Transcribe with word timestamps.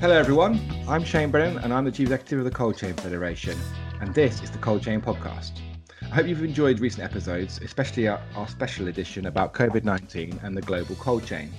Hello, 0.00 0.14
everyone. 0.14 0.60
I'm 0.86 1.02
Shane 1.02 1.32
Brennan, 1.32 1.58
and 1.58 1.74
I'm 1.74 1.84
the 1.84 1.90
Chief 1.90 2.04
Executive 2.06 2.38
of 2.38 2.44
the 2.44 2.52
Cold 2.52 2.78
Chain 2.78 2.94
Federation, 2.94 3.58
and 4.00 4.14
this 4.14 4.40
is 4.44 4.50
the 4.52 4.58
Cold 4.58 4.80
Chain 4.80 5.00
Podcast. 5.00 5.58
I 6.02 6.14
hope 6.14 6.28
you've 6.28 6.44
enjoyed 6.44 6.78
recent 6.78 7.02
episodes, 7.02 7.58
especially 7.64 8.06
our, 8.06 8.22
our 8.36 8.46
special 8.46 8.86
edition 8.86 9.26
about 9.26 9.54
COVID 9.54 9.82
19 9.82 10.38
and 10.44 10.56
the 10.56 10.62
global 10.62 10.94
cold 10.94 11.26
chain. 11.26 11.52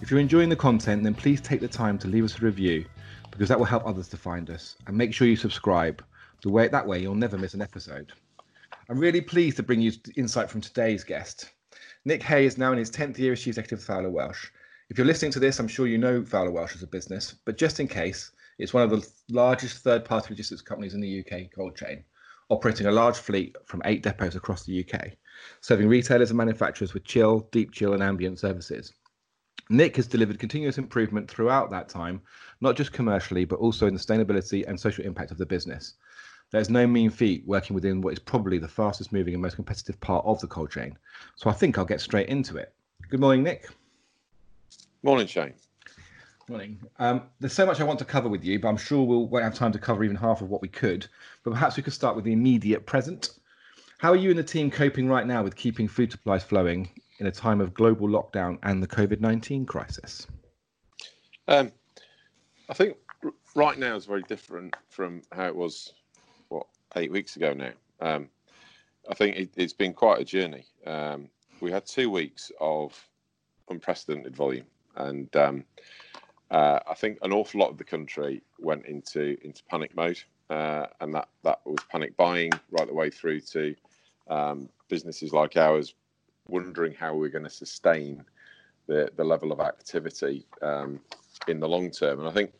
If 0.00 0.10
you're 0.10 0.20
enjoying 0.20 0.48
the 0.48 0.56
content, 0.56 1.02
then 1.02 1.14
please 1.14 1.42
take 1.42 1.60
the 1.60 1.68
time 1.68 1.98
to 1.98 2.08
leave 2.08 2.24
us 2.24 2.38
a 2.38 2.46
review 2.46 2.86
because 3.30 3.50
that 3.50 3.58
will 3.58 3.66
help 3.66 3.86
others 3.86 4.08
to 4.08 4.16
find 4.16 4.48
us. 4.48 4.76
And 4.86 4.96
make 4.96 5.12
sure 5.12 5.28
you 5.28 5.36
subscribe. 5.36 6.02
The 6.40 6.48
way 6.48 6.68
that 6.68 6.86
way 6.86 7.02
you'll 7.02 7.14
never 7.14 7.36
miss 7.36 7.52
an 7.52 7.60
episode. 7.60 8.10
I'm 8.88 8.98
really 8.98 9.20
pleased 9.20 9.58
to 9.58 9.62
bring 9.62 9.82
you 9.82 9.92
insight 10.16 10.48
from 10.48 10.62
today's 10.62 11.04
guest. 11.04 11.50
Nick 12.06 12.22
Hay 12.22 12.46
is 12.46 12.56
now 12.56 12.72
in 12.72 12.78
his 12.78 12.90
10th 12.90 13.18
year 13.18 13.34
as 13.34 13.40
Chief 13.40 13.48
Executive 13.48 13.80
of 13.80 13.84
Fowler 13.84 14.08
Welch. 14.08 14.50
If 14.88 14.98
you're 14.98 15.06
listening 15.06 15.32
to 15.32 15.40
this, 15.40 15.58
I'm 15.58 15.66
sure 15.66 15.88
you 15.88 15.98
know 15.98 16.24
Fowler 16.24 16.52
Welch 16.52 16.76
as 16.76 16.82
a 16.84 16.86
business, 16.86 17.34
but 17.44 17.58
just 17.58 17.80
in 17.80 17.88
case, 17.88 18.30
it's 18.58 18.72
one 18.72 18.84
of 18.84 18.90
the 18.90 19.04
largest 19.28 19.82
third 19.82 20.04
party 20.04 20.28
logistics 20.30 20.62
companies 20.62 20.94
in 20.94 21.00
the 21.00 21.20
UK 21.20 21.50
cold 21.52 21.76
chain, 21.76 22.04
operating 22.50 22.86
a 22.86 22.92
large 22.92 23.16
fleet 23.16 23.56
from 23.64 23.82
eight 23.84 24.04
depots 24.04 24.36
across 24.36 24.62
the 24.62 24.84
UK, 24.84 25.10
serving 25.60 25.88
retailers 25.88 26.30
and 26.30 26.38
manufacturers 26.38 26.94
with 26.94 27.02
chill, 27.02 27.48
deep 27.50 27.72
chill, 27.72 27.94
and 27.94 28.02
ambient 28.02 28.38
services. 28.38 28.92
Nick 29.70 29.96
has 29.96 30.06
delivered 30.06 30.38
continuous 30.38 30.78
improvement 30.78 31.28
throughout 31.28 31.68
that 31.72 31.88
time, 31.88 32.22
not 32.60 32.76
just 32.76 32.92
commercially, 32.92 33.44
but 33.44 33.58
also 33.58 33.88
in 33.88 33.94
the 33.94 33.98
sustainability 33.98 34.64
and 34.68 34.78
social 34.78 35.04
impact 35.04 35.32
of 35.32 35.38
the 35.38 35.46
business. 35.46 35.94
There's 36.52 36.70
no 36.70 36.86
mean 36.86 37.10
feat 37.10 37.42
working 37.44 37.74
within 37.74 38.00
what 38.00 38.12
is 38.12 38.20
probably 38.20 38.58
the 38.58 38.68
fastest 38.68 39.12
moving 39.12 39.34
and 39.34 39.42
most 39.42 39.56
competitive 39.56 39.98
part 40.00 40.24
of 40.24 40.38
the 40.40 40.46
cold 40.46 40.70
chain. 40.70 40.96
So 41.34 41.50
I 41.50 41.54
think 41.54 41.76
I'll 41.76 41.84
get 41.84 42.00
straight 42.00 42.28
into 42.28 42.56
it. 42.56 42.72
Good 43.10 43.18
morning, 43.18 43.42
Nick. 43.42 43.68
Morning, 45.02 45.26
Shane. 45.26 45.54
Morning. 46.48 46.80
Um, 46.98 47.22
there's 47.40 47.52
so 47.52 47.66
much 47.66 47.80
I 47.80 47.84
want 47.84 47.98
to 47.98 48.04
cover 48.04 48.28
with 48.28 48.44
you, 48.44 48.58
but 48.60 48.68
I'm 48.68 48.76
sure 48.76 49.04
we'll 49.04 49.26
won't 49.26 49.44
have 49.44 49.54
time 49.54 49.72
to 49.72 49.78
cover 49.78 50.04
even 50.04 50.16
half 50.16 50.42
of 50.42 50.48
what 50.48 50.62
we 50.62 50.68
could. 50.68 51.06
But 51.42 51.52
perhaps 51.52 51.76
we 51.76 51.82
could 51.82 51.92
start 51.92 52.14
with 52.14 52.24
the 52.24 52.32
immediate 52.32 52.86
present. 52.86 53.30
How 53.98 54.12
are 54.12 54.16
you 54.16 54.30
and 54.30 54.38
the 54.38 54.44
team 54.44 54.70
coping 54.70 55.08
right 55.08 55.26
now 55.26 55.42
with 55.42 55.56
keeping 55.56 55.88
food 55.88 56.12
supplies 56.12 56.44
flowing 56.44 56.88
in 57.18 57.26
a 57.26 57.32
time 57.32 57.60
of 57.60 57.74
global 57.74 58.08
lockdown 58.08 58.58
and 58.62 58.82
the 58.82 58.86
COVID 58.86 59.20
19 59.20 59.66
crisis? 59.66 60.26
Um, 61.48 61.72
I 62.68 62.74
think 62.74 62.96
right 63.54 63.78
now 63.78 63.96
is 63.96 64.04
very 64.04 64.22
different 64.22 64.76
from 64.88 65.22
how 65.32 65.46
it 65.46 65.56
was, 65.56 65.94
what, 66.48 66.66
eight 66.96 67.10
weeks 67.10 67.36
ago 67.36 67.54
now. 67.54 67.72
Um, 68.00 68.28
I 69.08 69.14
think 69.14 69.36
it, 69.36 69.50
has 69.56 69.72
been 69.72 69.92
quite 69.92 70.20
a 70.20 70.24
journey. 70.24 70.66
Um, 70.86 71.28
we 71.60 71.70
had 71.70 71.86
two 71.86 72.10
weeks 72.10 72.52
of 72.60 73.08
unprecedented 73.70 74.36
volume, 74.36 74.66
and 74.96 75.34
um, 75.36 75.64
uh, 76.50 76.80
I 76.88 76.94
think 76.94 77.18
an 77.22 77.32
awful 77.32 77.60
lot 77.60 77.70
of 77.70 77.78
the 77.78 77.84
country 77.84 78.42
went 78.58 78.86
into 78.86 79.36
into 79.44 79.62
panic 79.64 79.94
mode, 79.96 80.22
uh, 80.50 80.86
and 81.00 81.14
that 81.14 81.28
that 81.42 81.60
was 81.64 81.78
panic 81.90 82.16
buying 82.16 82.52
right 82.70 82.86
the 82.86 82.94
way 82.94 83.10
through 83.10 83.40
to 83.40 83.74
um, 84.28 84.68
businesses 84.88 85.32
like 85.32 85.56
ours 85.56 85.94
wondering 86.48 86.94
how 86.94 87.14
we're 87.14 87.28
going 87.28 87.44
to 87.44 87.50
sustain 87.50 88.24
the 88.86 89.10
the 89.16 89.24
level 89.24 89.52
of 89.52 89.60
activity 89.60 90.46
um, 90.62 91.00
in 91.48 91.60
the 91.60 91.68
long 91.68 91.90
term. 91.90 92.20
And 92.20 92.28
I 92.28 92.32
think 92.32 92.52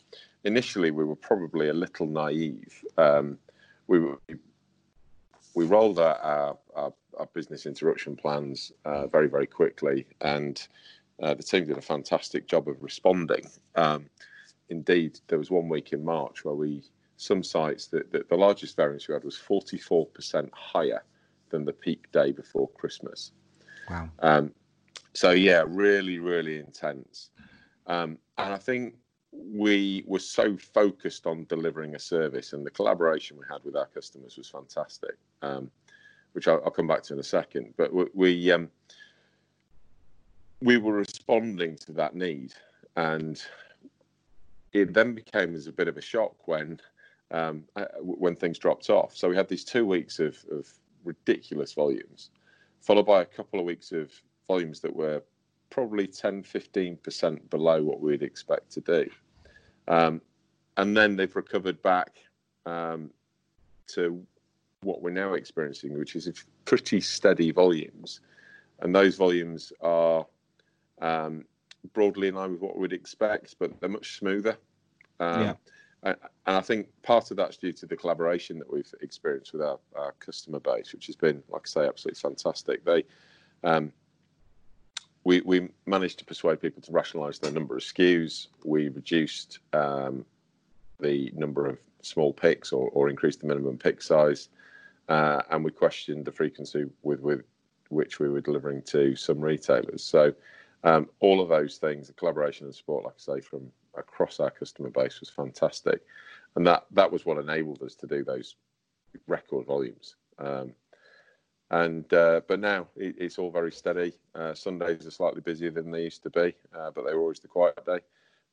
initially 0.45 0.91
we 0.91 1.05
were 1.05 1.17
probably 1.17 1.69
a 1.69 1.73
little 1.73 2.07
naive. 2.07 2.85
Um, 2.97 3.39
we 3.87 4.01
we 5.55 5.65
rolled 5.65 5.99
out 5.99 6.21
our, 6.23 6.59
our, 6.75 6.93
our 7.19 7.27
business 7.33 7.65
interruption 7.67 8.17
plans 8.17 8.73
uh, 8.85 9.07
very 9.07 9.29
very 9.29 9.47
quickly, 9.47 10.07
and 10.21 10.67
uh, 11.23 11.35
the 11.35 11.43
team 11.43 11.67
did 11.67 11.79
a 11.79 11.83
fantastic 11.83 12.47
job 12.47 12.69
of 12.69 12.83
responding. 12.83 13.47
Um, 13.75 14.07
indeed, 14.69 15.21
there 15.29 15.39
was 15.39 15.51
one 15.51 15.69
week 15.69 15.93
in 15.93 16.05
March 16.05 16.45
where 16.45 16.55
we 16.55 16.83
some 17.17 17.43
sites 17.43 17.87
that, 17.87 18.13
that 18.13 18.29
the 18.29 18.37
largest 18.37 18.77
variance 18.77 19.09
we 19.09 19.15
had 19.15 19.25
was 19.25 19.37
44% 19.39 20.51
higher 20.53 21.03
than 21.49 21.65
the 21.65 21.73
peak 21.73 22.11
day 22.13 22.31
before 22.31 22.69
Christmas. 22.71 23.33
Wow. 23.89 24.11
Um, 24.21 24.53
so 25.15 25.31
yeah, 25.31 25.65
really, 25.67 26.19
really 26.19 26.59
intense. 26.59 27.31
Um, 27.87 28.19
and 28.37 28.53
I 28.53 28.59
think 28.59 28.97
we 29.33 30.05
were 30.07 30.19
so 30.19 30.57
focused 30.57 31.27
on 31.27 31.47
delivering 31.49 31.95
a 31.95 31.99
service, 31.99 32.53
and 32.53 32.67
the 32.67 32.71
collaboration 32.71 33.37
we 33.39 33.45
had 33.51 33.65
with 33.65 33.77
our 33.77 33.87
customers 33.87 34.37
was 34.37 34.49
fantastic, 34.49 35.17
um, 35.43 35.71
which 36.33 36.49
I'll, 36.49 36.61
I'll, 36.65 36.71
come 36.71 36.87
back 36.87 37.03
to 37.05 37.15
in 37.15 37.21
a 37.21 37.25
second. 37.25 37.75
But 37.77 37.93
we 37.93 38.07
we, 38.15 38.51
um, 38.53 38.71
we 40.61 40.79
were 40.79 40.93
responding 40.93 41.77
to 41.77 41.93
that 41.93 42.15
need, 42.15 42.53
and 42.97 43.43
it 44.73 44.93
then 44.93 45.15
became 45.15 45.55
as 45.55 45.67
a 45.67 45.73
bit 45.73 45.89
of 45.89 45.97
a 45.97 46.01
shock 46.01 46.49
when 46.49 46.81
um, 47.31 47.65
uh, 47.77 47.87
when 48.01 48.37
things 48.37 48.59
dropped 48.59 48.91
off. 48.91 49.17
So 49.17 49.29
we 49.29 49.37
had 49.37 49.49
these 49.49 49.65
two 49.65 49.85
weeks 49.85 50.19
of, 50.19 50.37
of 50.51 50.67
ridiculous 51.05 51.73
volumes, 51.73 52.31
followed 52.81 53.07
by 53.07 53.23
a 53.23 53.27
couple 53.27 53.59
of 53.59 53.67
weeks 53.67 53.93
of 53.93 54.11
volumes 54.47 54.81
that 54.81 54.95
were 54.95 55.23
probably 55.71 56.07
10, 56.07 56.45
15% 56.45 57.51
below 57.51 57.83
what 57.83 58.01
we'd 58.01 58.23
expect 58.23 58.71
to 58.73 58.81
do. 58.81 59.11
Um, 59.89 60.21
and 60.77 60.97
then 60.97 61.17
they've 61.17 61.35
recovered 61.35 61.83
back 61.83 62.19
um, 62.65 63.11
to 63.89 64.25
what 64.83 65.03
we're 65.03 65.11
now 65.11 65.35
experiencing, 65.35 65.99
which 65.99 66.15
is 66.15 66.45
pretty 66.65 67.01
steady 67.01 67.51
volumes. 67.51 68.21
And 68.81 68.95
those 68.95 69.17
volumes 69.17 69.73
are 69.81 70.27
um, 71.01 71.45
broadly 71.93 72.29
in 72.29 72.35
line 72.35 72.53
with 72.53 72.61
what 72.61 72.79
we'd 72.79 72.93
expect, 72.93 73.57
but 73.59 73.79
they're 73.81 73.89
much 73.89 74.19
smoother. 74.19 74.57
Um, 75.21 75.43
yeah. 75.43 75.55
And 76.03 76.17
I 76.47 76.61
think 76.61 76.89
part 77.03 77.31
of 77.31 77.37
that's 77.37 77.57
due 77.57 77.73
to 77.73 77.87
the 77.87 77.97
collaboration 77.97 78.59
that 78.59 78.73
we've 78.73 78.93
experienced 79.01 79.53
with 79.53 79.63
our, 79.63 79.79
our 79.97 80.13
customer 80.21 80.61
base, 80.61 80.93
which 80.93 81.07
has 81.07 81.17
been, 81.17 81.43
like 81.49 81.63
I 81.65 81.69
say, 81.69 81.87
absolutely 81.87 82.21
fantastic. 82.21 82.85
They, 82.85 83.05
um, 83.65 83.93
we, 85.25 85.41
we 85.41 85.69
managed 85.87 86.21
to 86.21 86.25
persuade 86.25 86.61
people 86.61 86.81
to 86.83 86.93
rationalise 86.93 87.41
their 87.41 87.51
number 87.51 87.77
of 87.77 87.83
SKUs. 87.83 88.49
We 88.65 88.89
reduced 88.89 89.59
um, 89.73 90.25
the 91.01 91.33
number 91.35 91.67
of 91.67 91.79
small 92.03 92.33
picks 92.33 92.73
or, 92.73 92.89
or 92.91 93.09
increased 93.09 93.41
the 93.41 93.49
minimum 93.49 93.77
pick 93.77 94.01
size, 94.01 94.49
uh, 95.09 95.43
and 95.51 95.65
we 95.65 95.73
questioned 95.73 96.25
the 96.25 96.33
frequency 96.33 96.85
with, 97.03 97.21
with 97.21 97.43
which 97.89 98.21
we 98.21 98.29
were 98.29 98.41
delivering 98.41 98.83
to 98.83 99.17
some 99.17 99.41
retailers. 99.41 100.05
So 100.05 100.33
um, 100.87 101.11
all 101.19 101.41
of 101.41 101.49
those 101.49 101.79
things, 101.79 102.07
the 102.07 102.13
collaboration 102.13 102.67
and 102.67 102.75
support, 102.75 103.05
like 103.05 103.15
I 103.15 103.35
say, 103.35 103.41
from 103.41 103.73
across 103.99 104.39
our 104.39 104.51
customer 104.51 104.89
base 104.89 105.19
was 105.19 105.29
fantastic, 105.29 106.01
and 106.55 106.65
that 106.67 106.87
that 106.93 107.11
was 107.11 107.27
what 107.27 107.39
enabled 107.39 107.83
us 107.83 107.97
to 107.97 108.07
do 108.07 108.23
those 108.23 108.55
record 109.27 109.67
volumes. 109.67 110.15
Um, 110.39 110.73
and 111.73 112.11
uh, 112.15 112.43
but 112.47 112.61
now 112.61 112.87
it, 112.95 113.17
it's 113.19 113.37
all 113.37 113.51
very 113.51 113.73
steady. 113.73 114.13
Uh, 114.37 114.55
Sundays 114.55 115.05
are 115.05 115.11
slightly 115.11 115.41
busier 115.41 115.73
than 115.73 115.91
they 115.91 116.05
used 116.05 116.23
to 116.23 116.31
be, 116.31 116.55
uh, 116.73 116.93
but 116.93 117.05
they 117.05 117.15
were 117.15 117.23
always 117.23 117.41
the 117.41 117.49
quiet 117.49 117.85
day, 117.85 117.99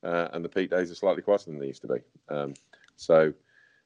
uh, 0.03 0.29
and 0.33 0.43
the 0.43 0.49
peak 0.49 0.71
days 0.71 0.89
are 0.89 0.95
slightly 0.95 1.21
quieter 1.21 1.51
than 1.51 1.59
they 1.59 1.67
used 1.67 1.83
to 1.83 1.87
be. 1.87 1.99
Um, 2.29 2.55
so 2.95 3.31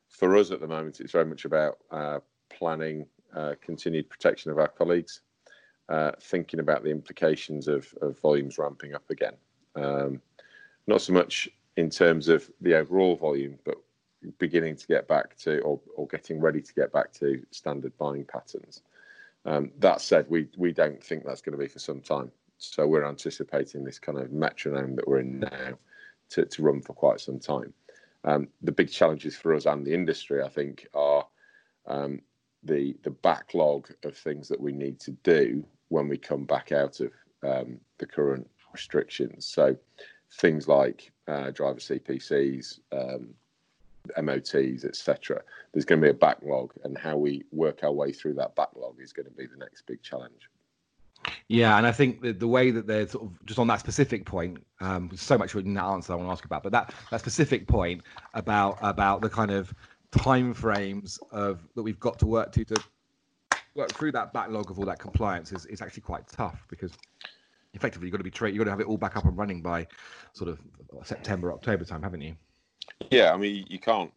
for 0.08 0.38
us 0.38 0.52
at 0.52 0.62
the 0.62 0.68
moment, 0.68 1.02
it's 1.02 1.12
very 1.12 1.26
much 1.26 1.44
about 1.44 1.80
uh, 1.92 2.20
planning 2.50 3.08
uh, 3.36 3.56
continued 3.62 4.10
protection 4.10 4.52
of 4.52 4.58
our 4.58 4.70
colleagues, 4.70 5.20
uh, 5.90 6.12
thinking 6.20 6.60
about 6.60 6.84
the 6.84 6.90
implications 6.90 7.68
of, 7.68 7.94
volumes 8.22 8.58
ramping 8.58 8.94
up 8.94 9.10
again. 9.10 9.34
Um, 9.76 10.22
not 10.88 11.02
so 11.02 11.14
much 11.14 11.50
in 11.76 11.90
terms 11.90 12.28
of 12.30 12.50
the 12.62 12.76
overall 12.76 13.16
volume, 13.16 13.58
but 13.64 13.76
beginning 14.40 14.76
to 14.76 14.88
get 14.88 15.08
back 15.08 15.38
to 15.38 15.60
or, 15.62 15.80
getting 16.08 16.40
ready 16.40 16.62
to 16.62 16.74
get 16.74 16.92
back 16.92 17.14
to 17.14 17.42
standard 17.52 17.96
buying 17.98 18.26
patterns. 18.26 18.82
Um, 19.46 19.72
that 19.80 20.02
said, 20.02 20.26
we, 20.30 20.48
we 20.58 20.74
don't 20.74 21.02
think 21.02 21.24
that's 21.24 21.42
going 21.42 21.58
to 21.58 21.64
be 21.64 21.70
for 21.70 21.80
some 21.80 22.02
time. 22.02 22.32
So 22.58 22.88
we're 22.88 23.06
anticipating 23.06 23.84
this 23.84 24.00
kind 24.00 24.18
of 24.18 24.32
metronome 24.32 24.96
that 24.96 25.08
we're 25.08 25.20
in 25.20 25.40
now 25.40 25.78
to, 26.32 26.48
run 26.60 26.82
for 26.82 26.94
quite 26.94 27.22
some 27.22 27.40
time. 27.40 27.74
Um, 28.24 28.48
the 28.62 28.72
big 28.72 28.92
challenges 28.92 29.38
for 29.38 29.54
us 29.54 29.68
and 29.68 29.86
the 29.86 29.94
industry, 29.94 30.44
I 30.44 30.50
think, 30.50 30.88
are 30.94 31.26
the 32.68 32.96
the 33.04 33.12
backlog 33.12 33.90
of 34.04 34.16
things 34.16 34.48
that 34.48 34.60
we 34.60 34.72
need 34.72 35.00
to 35.00 35.12
do 35.24 35.66
when 35.90 36.08
we 36.08 36.18
come 36.18 36.46
back 36.46 36.72
out 36.72 37.00
of 37.00 37.12
um, 37.44 37.80
the 37.98 38.06
current 38.06 38.50
restrictions. 38.74 39.46
So 39.46 39.76
things 40.34 40.68
like 40.68 41.12
uh, 41.28 41.52
driver 41.52 41.80
CPCs, 41.80 42.80
um, 42.92 43.34
MOTs, 44.22 44.86
etc. 44.86 45.42
There's 45.74 45.86
going 45.86 46.02
to 46.02 46.06
be 46.06 46.12
a 46.12 46.14
backlog, 46.14 46.74
and 46.84 46.98
how 46.98 47.18
we 47.18 47.44
work 47.52 47.84
our 47.84 47.92
way 47.92 48.12
through 48.12 48.36
that 48.36 48.56
backlog 48.56 48.96
is 49.02 49.14
going 49.14 49.26
to 49.26 49.32
be 49.32 49.46
the 49.46 49.58
next 49.58 49.86
big 49.86 50.02
challenge. 50.02 50.50
Yeah, 51.50 51.78
and 51.78 51.86
I 51.86 51.92
think 51.92 52.22
the, 52.22 52.32
the 52.32 52.48
way 52.48 52.72
that 52.72 52.88
they're 52.88 53.08
sort 53.08 53.26
of 53.26 53.46
just 53.46 53.60
on 53.60 53.68
that 53.68 53.80
specific 53.80 54.26
point, 54.26 54.64
um, 54.80 55.10
so 55.16 55.38
much 55.38 55.56
in 55.56 55.74
that 55.74 55.84
answer 55.84 56.14
I 56.14 56.16
want 56.16 56.28
to 56.28 56.32
ask 56.32 56.46
about, 56.46 56.64
but 56.64 56.72
that 56.72 56.94
that 57.12 57.20
specific 57.20 57.68
point 57.68 58.04
about 58.34 58.78
about 58.82 59.22
the 59.22 59.30
kind 59.30 59.52
of 59.52 59.74
time 60.12 60.54
frames 60.54 61.20
of 61.32 61.68
that 61.76 61.84
we've 61.84 62.00
got 62.00 62.20
to 62.20 62.26
work 62.26 62.52
to 62.54 62.64
to 62.66 62.76
work 63.78 63.94
through 63.94 64.12
that 64.12 64.34
backlog 64.34 64.70
of 64.72 64.80
all 64.80 64.86
that 64.86 65.00
compliance 65.00 65.52
is, 65.52 65.66
is 65.68 65.82
actually 65.82 66.02
quite 66.02 66.28
tough 66.28 66.66
because 66.68 66.92
effectively 67.74 68.08
you've 68.08 68.12
got 68.12 68.18
to 68.18 68.24
be 68.24 68.32
tra- 68.32 68.50
you've 68.50 68.58
got 68.58 68.66
to 68.66 68.72
have 68.72 68.80
it 68.80 68.88
all 68.88 68.98
back 68.98 69.16
up 69.16 69.26
and 69.26 69.38
running 69.38 69.62
by 69.62 69.88
sort 70.34 70.50
of 70.50 70.60
September 71.04 71.54
October 71.54 71.86
time, 71.86 72.02
haven't 72.02 72.22
you? 72.22 72.36
Yeah, 73.12 73.34
I 73.34 73.38
mean, 73.38 73.66
you 73.70 73.80
can't 73.80 74.12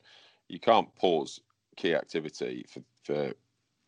you 0.49 0.59
can't 0.59 0.93
pause 0.97 1.41
key 1.77 1.95
activity 1.95 2.65
for, 2.69 2.83
for 3.05 3.33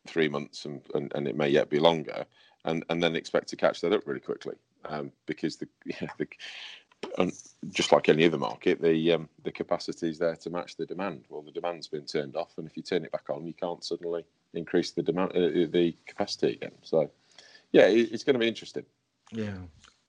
three 0.07 0.29
months 0.29 0.65
and, 0.65 0.81
and, 0.93 1.11
and 1.15 1.27
it 1.27 1.35
may 1.35 1.49
yet 1.49 1.69
be 1.69 1.79
longer 1.79 2.25
and, 2.65 2.85
and 2.89 3.03
then 3.03 3.15
expect 3.15 3.47
to 3.49 3.55
catch 3.55 3.81
that 3.81 3.93
up 3.93 4.05
really 4.05 4.19
quickly 4.19 4.55
um, 4.85 5.11
because 5.25 5.57
the, 5.57 5.67
yeah, 5.85 6.07
the 6.17 6.27
just 7.69 7.91
like 7.91 8.09
any 8.09 8.25
other 8.25 8.37
market, 8.37 8.81
the 8.81 9.13
um, 9.13 9.29
the 9.43 9.51
capacity 9.51 10.09
is 10.09 10.17
there 10.17 10.35
to 10.35 10.49
match 10.49 10.75
the 10.77 10.85
demand. 10.85 11.25
Well, 11.29 11.41
the 11.41 11.51
demand's 11.51 11.87
been 11.87 12.05
turned 12.05 12.35
off, 12.35 12.57
and 12.57 12.67
if 12.67 12.75
you 12.77 12.83
turn 12.83 13.03
it 13.03 13.11
back 13.11 13.29
on, 13.29 13.45
you 13.45 13.53
can't 13.53 13.83
suddenly 13.83 14.25
increase 14.53 14.91
the 14.91 15.03
demand, 15.03 15.31
uh, 15.31 15.69
the 15.71 15.95
capacity 16.05 16.53
again. 16.53 16.73
So, 16.81 17.09
yeah, 17.71 17.87
it, 17.87 18.11
it's 18.11 18.23
going 18.23 18.35
to 18.35 18.39
be 18.39 18.47
interesting. 18.47 18.85
Yeah, 19.31 19.55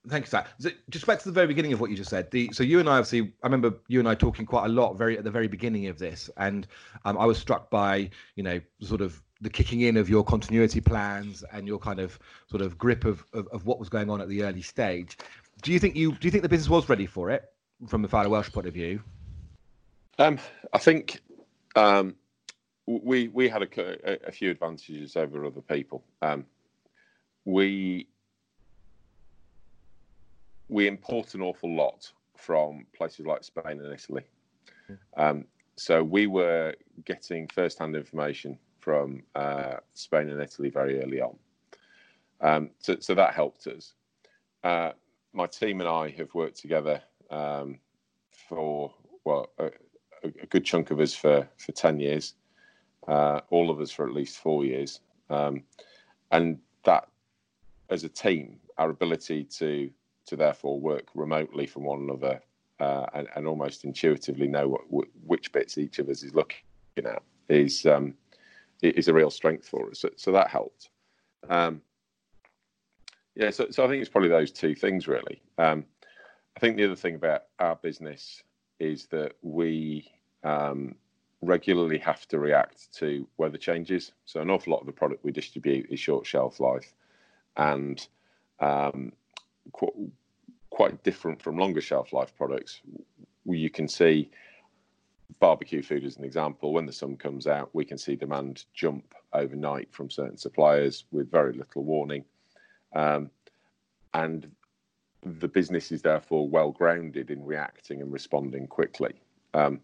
Thank 0.07 0.25
you 0.25 0.29
for 0.29 0.43
that. 0.61 0.75
Just 0.89 1.07
back 1.07 1.19
to 1.19 1.25
the 1.25 1.31
very 1.31 1.47
beginning 1.47 1.73
of 1.73 1.81
what 1.81 1.89
you 1.89 1.95
just 1.95 2.09
said. 2.09 2.29
The, 2.29 2.49
so 2.53 2.63
you 2.63 2.79
and 2.79 2.87
I 2.87 2.97
obviously, 2.97 3.33
I 3.41 3.47
remember 3.47 3.73
you 3.87 3.99
and 3.99 4.07
I 4.07 4.13
talking 4.13 4.45
quite 4.45 4.65
a 4.65 4.69
lot 4.69 4.97
very 4.97 5.17
at 5.17 5.23
the 5.23 5.31
very 5.31 5.47
beginning 5.47 5.87
of 5.87 5.97
this, 5.97 6.29
and 6.37 6.67
um, 7.05 7.17
I 7.17 7.25
was 7.25 7.37
struck 7.37 7.69
by 7.69 8.09
you 8.35 8.43
know 8.43 8.61
sort 8.81 9.01
of 9.01 9.21
the 9.41 9.49
kicking 9.49 9.81
in 9.81 9.97
of 9.97 10.09
your 10.09 10.23
continuity 10.23 10.79
plans 10.79 11.43
and 11.51 11.67
your 11.67 11.79
kind 11.79 11.99
of 11.99 12.17
sort 12.47 12.61
of 12.61 12.77
grip 12.77 13.03
of, 13.03 13.25
of, 13.33 13.47
of 13.49 13.65
what 13.65 13.79
was 13.79 13.89
going 13.89 14.09
on 14.09 14.21
at 14.21 14.29
the 14.29 14.43
early 14.43 14.61
stage. 14.61 15.17
Do 15.65 15.73
you 15.73 15.79
think 15.79 15.95
you 15.95 16.11
do 16.11 16.27
you 16.27 16.31
think 16.31 16.43
the 16.43 16.49
business 16.49 16.69
was 16.69 16.87
ready 16.87 17.07
for 17.07 17.31
it 17.31 17.51
from 17.87 18.03
the 18.03 18.07
Fowler 18.07 18.29
Welch 18.29 18.53
point 18.53 18.67
of 18.67 18.73
view? 18.75 19.01
Um, 20.19 20.37
I 20.71 20.77
think 20.77 21.21
um, 21.75 22.13
we 22.85 23.29
we 23.29 23.49
had 23.49 23.63
a, 23.63 24.27
a, 24.27 24.31
few 24.31 24.51
advantages 24.51 25.15
over 25.15 25.43
other 25.43 25.61
people. 25.61 26.03
Um, 26.21 26.45
we 27.45 28.07
we 30.69 30.87
import 30.87 31.33
an 31.33 31.41
awful 31.41 31.75
lot 31.75 32.11
from 32.37 32.85
places 32.95 33.25
like 33.25 33.43
Spain 33.43 33.81
and 33.81 33.91
Italy. 33.91 34.23
Um, 35.17 35.45
so 35.77 36.03
we 36.03 36.27
were 36.27 36.75
getting 37.05 37.47
first-hand 37.47 37.95
information 37.95 38.59
from 38.81 39.23
uh, 39.33 39.77
Spain 39.95 40.29
and 40.29 40.39
Italy 40.39 40.69
very 40.69 41.01
early 41.01 41.21
on. 41.21 41.35
Um, 42.39 42.69
so, 42.77 42.97
so, 42.99 43.15
that 43.15 43.33
helped 43.33 43.65
us. 43.65 43.93
Uh, 44.63 44.91
my 45.35 45.47
team 45.47 45.81
and 45.81 45.89
I 45.89 46.09
have 46.11 46.33
worked 46.33 46.57
together 46.57 47.01
um, 47.29 47.79
for 48.31 48.93
well 49.23 49.49
a, 49.59 49.71
a, 50.23 50.45
good 50.47 50.65
chunk 50.65 50.91
of 50.91 50.99
us 50.99 51.13
for 51.13 51.47
for 51.57 51.71
ten 51.71 51.99
years, 51.99 52.35
uh, 53.07 53.41
all 53.49 53.69
of 53.69 53.79
us 53.79 53.91
for 53.91 54.07
at 54.07 54.13
least 54.13 54.37
four 54.37 54.65
years, 54.65 55.01
um, 55.29 55.63
and 56.31 56.59
that 56.83 57.07
as 57.89 58.03
a 58.03 58.09
team, 58.09 58.59
our 58.77 58.89
ability 58.89 59.43
to 59.43 59.89
to 60.27 60.35
therefore 60.35 60.79
work 60.79 61.09
remotely 61.13 61.67
from 61.67 61.83
one 61.83 61.99
another 61.99 62.41
uh, 62.79 63.05
and, 63.13 63.27
and, 63.35 63.47
almost 63.47 63.85
intuitively 63.85 64.47
know 64.47 64.79
what, 64.89 65.05
which 65.25 65.51
bits 65.51 65.77
each 65.77 65.99
of 65.99 66.09
us 66.09 66.23
is 66.23 66.33
looking 66.33 66.57
at 66.97 67.21
is 67.47 67.85
um, 67.85 68.13
is 68.81 69.07
a 69.07 69.13
real 69.13 69.29
strength 69.29 69.67
for 69.67 69.89
us. 69.89 69.99
So, 69.99 70.09
so 70.15 70.31
that 70.31 70.49
helped. 70.49 70.89
Um, 71.49 71.81
yeah, 73.35 73.49
so, 73.49 73.67
so 73.69 73.85
I 73.85 73.87
think 73.87 74.01
it's 74.01 74.09
probably 74.09 74.29
those 74.29 74.51
two 74.51 74.75
things 74.75 75.07
really. 75.07 75.41
Um, 75.57 75.85
I 76.55 76.59
think 76.59 76.77
the 76.77 76.85
other 76.85 76.95
thing 76.95 77.15
about 77.15 77.43
our 77.59 77.75
business 77.75 78.43
is 78.79 79.07
that 79.07 79.33
we 79.41 80.09
um, 80.43 80.95
regularly 81.41 81.97
have 81.99 82.27
to 82.29 82.39
react 82.39 82.93
to 82.95 83.27
weather 83.37 83.57
changes. 83.57 84.13
So 84.25 84.41
an 84.41 84.49
awful 84.49 84.71
lot 84.71 84.79
of 84.79 84.85
the 84.85 84.91
product 84.93 85.23
we 85.23 85.31
distribute 85.31 85.87
is 85.89 85.99
short 85.99 86.25
shelf 86.25 86.59
life, 86.59 86.93
and 87.57 88.05
um, 88.59 89.11
qu- 89.73 90.11
quite 90.69 91.03
different 91.03 91.41
from 91.41 91.57
longer 91.57 91.81
shelf 91.81 92.13
life 92.13 92.33
products. 92.35 92.81
You 93.45 93.69
can 93.69 93.87
see 93.87 94.31
barbecue 95.39 95.81
food 95.81 96.05
as 96.05 96.17
an 96.17 96.23
example. 96.23 96.73
When 96.73 96.85
the 96.85 96.93
sun 96.93 97.17
comes 97.17 97.47
out, 97.47 97.69
we 97.73 97.85
can 97.85 97.97
see 97.97 98.15
demand 98.15 98.65
jump 98.73 99.13
overnight 99.33 99.91
from 99.91 100.09
certain 100.09 100.37
suppliers 100.37 101.05
with 101.11 101.29
very 101.29 101.53
little 101.53 101.83
warning. 101.83 102.23
Um, 102.95 103.29
and 104.13 104.49
the 105.21 105.47
business 105.47 105.91
is 105.91 106.01
therefore 106.01 106.47
well 106.47 106.71
grounded 106.71 107.29
in 107.29 107.43
reacting 107.45 108.01
and 108.01 108.11
responding 108.11 108.67
quickly. 108.67 109.13
Um, 109.53 109.81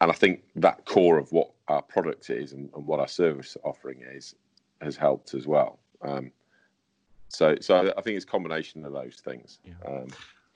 and 0.00 0.10
I 0.10 0.14
think 0.14 0.42
that 0.56 0.84
core 0.84 1.18
of 1.18 1.30
what 1.32 1.50
our 1.68 1.82
product 1.82 2.30
is 2.30 2.52
and, 2.52 2.70
and, 2.74 2.86
what 2.86 3.00
our 3.00 3.08
service 3.08 3.56
offering 3.64 4.02
is 4.02 4.34
has 4.80 4.96
helped 4.96 5.34
as 5.34 5.46
well. 5.46 5.78
Um, 6.02 6.30
so, 7.28 7.56
so 7.60 7.92
I 7.96 8.00
think 8.02 8.16
it's 8.16 8.24
a 8.24 8.28
combination 8.28 8.84
of 8.84 8.92
those 8.92 9.20
things. 9.24 9.58
Yeah. 9.64 9.72
Um, 9.86 10.08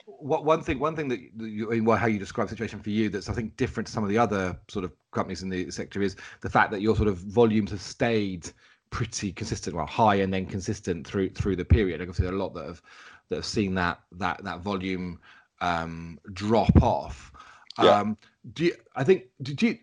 what 0.05 0.43
one 0.43 0.63
thing 0.63 0.79
one 0.79 0.95
thing 0.95 1.07
that 1.07 1.19
you, 1.37 1.83
well, 1.83 1.97
how 1.97 2.07
you 2.07 2.17
describe 2.17 2.47
the 2.47 2.55
situation 2.55 2.79
for 2.79 2.89
you 2.89 3.09
that's 3.09 3.29
I 3.29 3.33
think 3.33 3.55
different 3.57 3.87
to 3.87 3.93
some 3.93 4.03
of 4.03 4.09
the 4.09 4.17
other 4.17 4.57
sort 4.67 4.83
of 4.83 4.91
companies 5.11 5.43
in 5.43 5.49
the 5.49 5.69
sector 5.69 6.01
is 6.01 6.15
the 6.41 6.49
fact 6.49 6.71
that 6.71 6.81
your 6.81 6.95
sort 6.95 7.07
of 7.07 7.17
volumes 7.17 7.71
have 7.71 7.81
stayed 7.81 8.49
pretty 8.91 9.31
consistent, 9.31 9.75
well 9.75 9.85
high 9.85 10.15
and 10.15 10.33
then 10.33 10.45
consistent 10.45 11.05
through 11.05 11.29
through 11.29 11.55
the 11.55 11.65
period. 11.65 12.01
I 12.01 12.05
can 12.05 12.13
see 12.13 12.25
a 12.25 12.31
lot 12.31 12.53
that 12.55 12.65
have 12.65 12.81
that 13.29 13.35
have 13.37 13.45
seen 13.45 13.75
that 13.75 13.99
that 14.13 14.43
that 14.43 14.61
volume 14.61 15.19
um, 15.61 16.19
drop 16.33 16.81
off. 16.81 17.31
Yeah. 17.81 17.99
Um, 17.99 18.17
do 18.53 18.65
you, 18.65 18.75
I 18.95 19.03
think? 19.03 19.25
Did 19.41 19.61
you? 19.61 19.77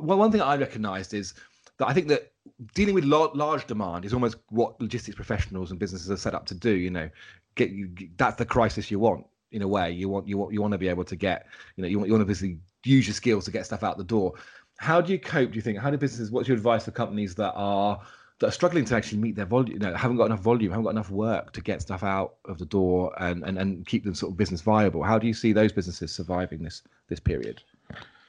Well, 0.00 0.18
one 0.18 0.32
thing 0.32 0.40
I 0.40 0.56
recognised 0.56 1.14
is 1.14 1.34
that 1.78 1.88
I 1.88 1.92
think 1.92 2.08
that 2.08 2.32
dealing 2.74 2.94
with 2.94 3.04
large 3.04 3.66
demand 3.66 4.04
is 4.04 4.14
almost 4.14 4.36
what 4.48 4.80
logistics 4.80 5.14
professionals 5.14 5.70
and 5.70 5.78
businesses 5.78 6.10
are 6.10 6.16
set 6.16 6.34
up 6.34 6.46
to 6.46 6.54
do. 6.54 6.70
You 6.70 6.90
know, 6.90 7.10
get 7.54 7.70
you. 7.70 7.90
That's 8.16 8.36
the 8.36 8.44
crisis 8.44 8.90
you 8.90 8.98
want 8.98 9.26
in 9.52 9.62
a 9.62 9.68
way. 9.68 9.90
You 9.90 10.08
want 10.08 10.26
you 10.26 10.38
want 10.38 10.52
you 10.52 10.62
want 10.62 10.72
to 10.72 10.78
be 10.78 10.88
able 10.88 11.04
to 11.04 11.16
get. 11.16 11.46
You 11.76 11.82
know, 11.82 11.88
you 11.88 11.98
want 11.98 12.08
you 12.08 12.14
want 12.14 12.20
to 12.20 12.24
obviously 12.24 12.58
use 12.84 13.06
your 13.06 13.14
skills 13.14 13.44
to 13.44 13.50
get 13.50 13.66
stuff 13.66 13.82
out 13.82 13.98
the 13.98 14.04
door. 14.04 14.34
How 14.78 15.00
do 15.00 15.12
you 15.12 15.18
cope? 15.18 15.50
Do 15.50 15.56
you 15.56 15.62
think? 15.62 15.78
How 15.78 15.90
do 15.90 15.98
businesses? 15.98 16.30
What's 16.30 16.48
your 16.48 16.56
advice 16.56 16.84
for 16.84 16.90
companies 16.90 17.34
that 17.36 17.52
are 17.54 18.00
that 18.38 18.48
are 18.48 18.52
struggling 18.52 18.84
to 18.84 18.94
actually 18.94 19.18
meet 19.18 19.34
their 19.34 19.46
volume, 19.46 19.72
you 19.72 19.78
know, 19.78 19.94
haven't 19.94 20.18
got 20.18 20.26
enough 20.26 20.40
volume, 20.40 20.70
haven't 20.70 20.84
got 20.84 20.90
enough 20.90 21.10
work 21.10 21.52
to 21.52 21.60
get 21.60 21.80
stuff 21.80 22.02
out 22.02 22.34
of 22.44 22.58
the 22.58 22.66
door 22.66 23.12
and, 23.18 23.42
and, 23.44 23.58
and 23.58 23.86
keep 23.86 24.04
them 24.04 24.14
sort 24.14 24.32
of 24.32 24.36
business 24.36 24.60
viable. 24.60 25.02
How 25.02 25.18
do 25.18 25.26
you 25.26 25.34
see 25.34 25.52
those 25.52 25.72
businesses 25.72 26.12
surviving 26.12 26.62
this 26.62 26.82
this 27.08 27.20
period? 27.20 27.62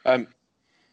Um, 0.06 0.28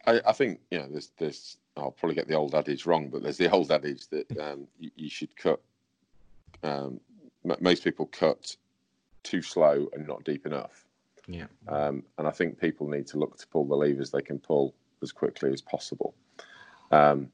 I, 0.07 0.21
I 0.27 0.33
think 0.33 0.61
you 0.71 0.79
know 0.79 0.89
there's 0.91 1.11
there's 1.19 1.59
I'll 1.77 1.93
probably 1.93 2.17
get 2.17 2.29
the 2.29 2.35
old 2.35 2.55
adage 2.55 2.87
wrong, 2.87 3.09
but 3.09 3.23
there's 3.23 3.39
the 3.39 3.51
old 3.51 3.71
adage 3.71 4.09
that 4.09 4.39
um, 4.39 4.67
you, 4.79 4.91
you, 4.97 5.11
should 5.11 5.37
cut. 5.37 5.61
Um, 6.63 7.01
m- 7.45 7.57
most 7.61 7.83
people 7.83 8.07
cut 8.07 8.57
too 9.23 9.43
slow 9.43 9.89
and 9.93 10.07
not 10.07 10.25
deep 10.25 10.47
enough. 10.47 10.85
Yeah. 11.27 11.47
Um, 11.69 12.05
and 12.19 12.29
I 12.29 12.31
think 12.31 12.61
people 12.61 12.89
need 12.89 13.07
to 13.09 13.19
look 13.19 13.39
to 13.39 13.47
pull 13.49 13.65
the 13.65 13.75
levers 13.75 14.11
they 14.11 14.23
can 14.23 14.39
pull 14.39 14.75
as 15.03 15.11
quickly 15.11 15.53
as 15.53 15.61
possible. 15.61 16.15
Um, 16.91 17.29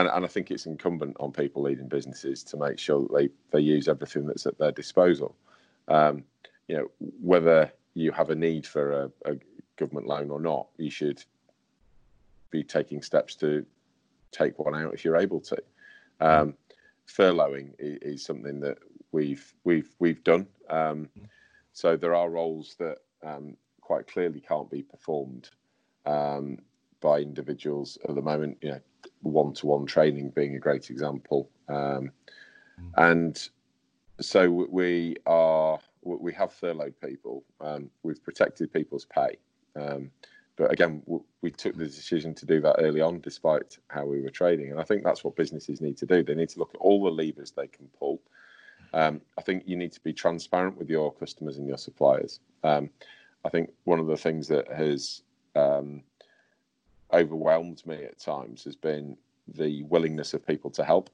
and, 0.00 0.08
and 0.08 0.24
I 0.24 0.28
think 0.28 0.50
it's 0.50 0.64
incumbent 0.64 1.16
on 1.20 1.30
people 1.30 1.62
leading 1.62 1.88
businesses 1.88 2.42
to 2.44 2.56
make 2.56 2.78
sure 2.78 3.02
that 3.02 3.12
they, 3.14 3.28
they 3.50 3.60
use 3.60 3.86
everything 3.86 4.26
that's 4.26 4.46
at 4.46 4.58
their 4.58 4.72
disposal. 4.72 5.36
Um, 5.88 6.24
you 6.68 6.76
know, 6.76 6.90
whether 7.20 7.70
you 7.92 8.10
have 8.12 8.30
a 8.30 8.34
need 8.34 8.66
for 8.66 8.92
a, 8.92 9.10
a 9.26 9.36
government 9.76 10.06
loan 10.06 10.30
or 10.30 10.40
not, 10.40 10.68
you 10.78 10.90
should 10.90 11.22
be 12.50 12.62
taking 12.62 13.02
steps 13.02 13.34
to 13.36 13.66
take 14.32 14.58
one 14.58 14.74
out 14.74 14.94
if 14.94 15.04
you're 15.04 15.18
able 15.18 15.40
to. 15.40 15.58
Um, 16.20 16.54
furloughing 17.06 17.74
is, 17.78 17.98
is, 18.02 18.24
something 18.24 18.60
that 18.60 18.78
we've 19.12 19.52
we've 19.64 19.94
we've 19.98 20.22
done. 20.24 20.46
Um, 20.68 21.08
so 21.72 21.96
there 21.96 22.14
are 22.14 22.30
roles 22.30 22.74
that 22.78 22.98
um, 23.22 23.56
quite 23.80 24.06
clearly 24.06 24.40
can't 24.40 24.70
be 24.70 24.82
performed 24.82 25.50
um, 26.06 26.58
by 27.00 27.20
individuals 27.20 27.98
at 28.08 28.14
the 28.14 28.22
moment. 28.22 28.58
You 28.62 28.70
know, 28.70 28.80
one-to-one 29.22 29.86
training 29.86 30.30
being 30.30 30.56
a 30.56 30.58
great 30.58 30.90
example, 30.90 31.50
um, 31.68 32.10
mm. 32.80 32.90
and 32.96 33.48
so 34.20 34.50
we 34.50 35.16
are 35.26 35.78
we 36.02 36.32
have 36.32 36.52
furloughed 36.52 36.94
people. 37.00 37.44
Um, 37.60 37.90
we've 38.02 38.22
protected 38.22 38.72
people's 38.72 39.04
pay. 39.04 39.36
Um, 39.76 40.10
but 40.56 40.72
again, 40.72 41.02
we 41.40 41.50
took 41.50 41.74
the 41.74 41.86
decision 41.86 42.34
to 42.34 42.44
do 42.44 42.60
that 42.60 42.76
early 42.80 43.00
on, 43.00 43.20
despite 43.20 43.78
how 43.88 44.04
we 44.04 44.20
were 44.20 44.30
trading. 44.30 44.70
And 44.70 44.78
I 44.78 44.84
think 44.84 45.02
that's 45.02 45.24
what 45.24 45.34
businesses 45.34 45.80
need 45.80 45.96
to 45.98 46.06
do. 46.06 46.22
They 46.22 46.34
need 46.34 46.50
to 46.50 46.58
look 46.58 46.74
at 46.74 46.80
all 46.80 47.02
the 47.02 47.10
levers 47.10 47.50
they 47.50 47.66
can 47.66 47.88
pull. 47.98 48.20
Um, 48.92 49.22
I 49.38 49.42
think 49.42 49.62
you 49.66 49.76
need 49.76 49.92
to 49.92 50.00
be 50.00 50.12
transparent 50.12 50.76
with 50.76 50.90
your 50.90 51.14
customers 51.14 51.56
and 51.56 51.66
your 51.66 51.78
suppliers. 51.78 52.40
Um, 52.62 52.90
I 53.44 53.48
think 53.48 53.70
one 53.84 54.00
of 54.00 54.06
the 54.06 54.18
things 54.18 54.48
that 54.48 54.70
has 54.70 55.22
um, 55.56 56.02
overwhelmed 57.12 57.84
me 57.86 58.04
at 58.04 58.18
times 58.18 58.64
has 58.64 58.76
been 58.76 59.16
the 59.48 59.82
willingness 59.84 60.34
of 60.34 60.46
people 60.46 60.70
to 60.70 60.84
help. 60.84 61.10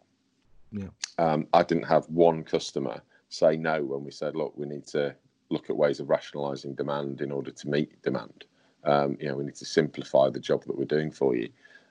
Yeah. 0.71 0.89
Um, 1.19 1.47
I 1.53 1.63
didn't 1.63 1.85
have 1.85 2.05
one 2.07 2.45
customer 2.45 3.03
say 3.29 3.57
no 3.57 3.83
when 3.83 4.05
we 4.05 4.11
said, 4.11 4.37
look, 4.37 4.53
we 4.57 4.67
need 4.67 4.87
to 4.89 5.15
look 5.49 5.71
at 5.71 5.77
ways 5.77 6.01
of 6.01 6.09
rationalizing 6.11 6.75
demand 6.75 7.21
in 7.21 7.31
order 7.31 7.51
to 7.51 7.69
meet 7.69 8.01
demand. 8.03 8.45
Um, 8.85 9.17
you 9.21 9.29
know, 9.29 9.37
we 9.37 9.45
need 9.45 9.57
to 9.57 9.65
simplify 9.65 10.31
the 10.31 10.41
job 10.41 10.65
that 10.65 10.77
we're 10.77 10.85
doing 10.85 11.11
for 11.11 11.35
you. 11.35 11.49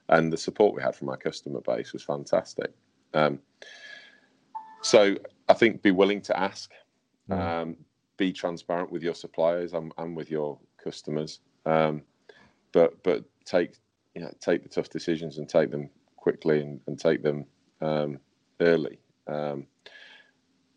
And 0.09 0.31
the 0.31 0.37
support 0.37 0.75
we 0.75 0.81
had 0.81 0.95
from 0.95 1.09
our 1.09 1.17
customer 1.17 1.61
base 1.61 1.93
was 1.93 2.03
fantastic. 2.03 2.71
Um, 3.13 3.39
so 4.81 5.15
I 5.49 5.53
think 5.53 5.81
be 5.81 5.91
willing 5.91 6.21
to 6.21 6.39
ask, 6.39 6.71
mm. 7.29 7.39
um, 7.39 7.75
be 8.17 8.31
transparent 8.31 8.91
with 8.91 9.03
your 9.03 9.15
suppliers 9.15 9.73
and, 9.73 9.91
and 9.97 10.15
with 10.15 10.29
your 10.29 10.59
customers. 10.81 11.39
Um, 11.65 12.03
but 12.71 13.01
but 13.03 13.23
take 13.45 13.73
you 14.15 14.21
know 14.21 14.31
take 14.39 14.63
the 14.63 14.69
tough 14.69 14.89
decisions 14.89 15.37
and 15.37 15.47
take 15.47 15.69
them 15.69 15.89
quickly 16.15 16.61
and, 16.61 16.79
and 16.87 16.97
take 16.99 17.21
them 17.21 17.45
um, 17.81 18.17
early. 18.61 18.97
Um, 19.27 19.67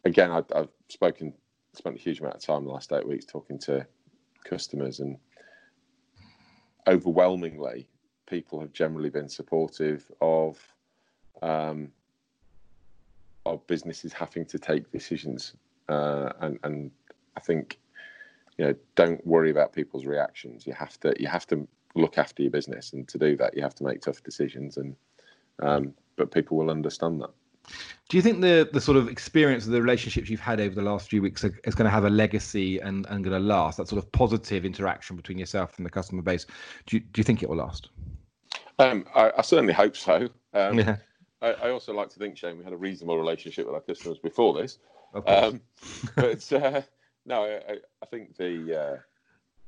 again, 0.04 0.30
I, 0.30 0.42
I've 0.54 0.68
spoken 0.88 1.32
spent 1.74 1.96
a 1.96 2.00
huge 2.00 2.20
amount 2.20 2.34
of 2.34 2.42
time 2.42 2.64
the 2.64 2.70
last 2.70 2.92
eight 2.92 3.06
weeks 3.06 3.24
talking 3.24 3.58
to 3.58 3.86
customers 4.44 5.00
and 5.00 5.16
overwhelmingly 6.88 7.88
people 8.26 8.60
have 8.60 8.72
generally 8.72 9.10
been 9.10 9.28
supportive 9.28 10.10
of 10.20 10.58
um, 11.42 11.92
of 13.46 13.64
businesses 13.66 14.12
having 14.12 14.44
to 14.44 14.58
take 14.58 14.90
decisions 14.90 15.54
uh, 15.88 16.30
and 16.40 16.58
and 16.64 16.90
I 17.36 17.40
think 17.40 17.78
you 18.56 18.66
know 18.66 18.74
don't 18.96 19.24
worry 19.26 19.50
about 19.50 19.72
people's 19.72 20.04
reactions 20.04 20.66
you 20.66 20.72
have 20.72 20.98
to 21.00 21.14
you 21.18 21.28
have 21.28 21.46
to 21.48 21.68
look 21.98 22.18
after 22.18 22.42
your 22.42 22.50
business 22.50 22.92
and 22.92 23.08
to 23.08 23.18
do 23.18 23.36
that 23.36 23.56
you 23.56 23.62
have 23.62 23.74
to 23.74 23.84
make 23.84 24.00
tough 24.00 24.22
decisions 24.22 24.76
and 24.76 24.96
um, 25.60 25.92
but 26.16 26.30
people 26.30 26.56
will 26.56 26.70
understand 26.70 27.20
that 27.20 27.30
do 28.08 28.16
you 28.16 28.22
think 28.22 28.40
the 28.40 28.68
the 28.72 28.80
sort 28.80 28.96
of 28.96 29.08
experience 29.08 29.66
of 29.66 29.72
the 29.72 29.82
relationships 29.82 30.30
you've 30.30 30.40
had 30.40 30.60
over 30.60 30.74
the 30.74 30.82
last 30.82 31.10
few 31.10 31.20
weeks 31.20 31.44
is 31.44 31.74
going 31.74 31.84
to 31.84 31.90
have 31.90 32.04
a 32.04 32.10
legacy 32.10 32.78
and, 32.78 33.06
and 33.10 33.22
going 33.22 33.38
to 33.38 33.46
last? 33.46 33.76
That 33.76 33.88
sort 33.88 34.02
of 34.02 34.10
positive 34.12 34.64
interaction 34.64 35.16
between 35.16 35.36
yourself 35.38 35.76
and 35.76 35.84
the 35.84 35.90
customer 35.90 36.22
base. 36.22 36.46
Do 36.86 36.96
you, 36.96 37.00
do 37.00 37.20
you 37.20 37.24
think 37.24 37.42
it 37.42 37.48
will 37.48 37.56
last? 37.56 37.90
Um, 38.78 39.04
I, 39.14 39.32
I, 39.36 39.42
certainly 39.42 39.74
hope 39.74 39.96
so. 39.96 40.28
Um, 40.54 40.78
yeah. 40.78 40.96
I, 41.42 41.52
I, 41.52 41.70
also 41.70 41.92
like 41.92 42.08
to 42.10 42.18
think, 42.18 42.36
Shane, 42.36 42.56
we 42.56 42.64
had 42.64 42.72
a 42.72 42.76
reasonable 42.76 43.18
relationship 43.18 43.66
with 43.66 43.74
our 43.74 43.80
customers 43.80 44.18
before 44.18 44.54
this. 44.54 44.78
Um, 45.26 45.60
but 46.16 46.52
uh, 46.52 46.82
no, 47.26 47.44
I, 47.44 47.78
I, 48.02 48.06
think 48.06 48.36
the 48.36 48.80
uh, 48.80 48.96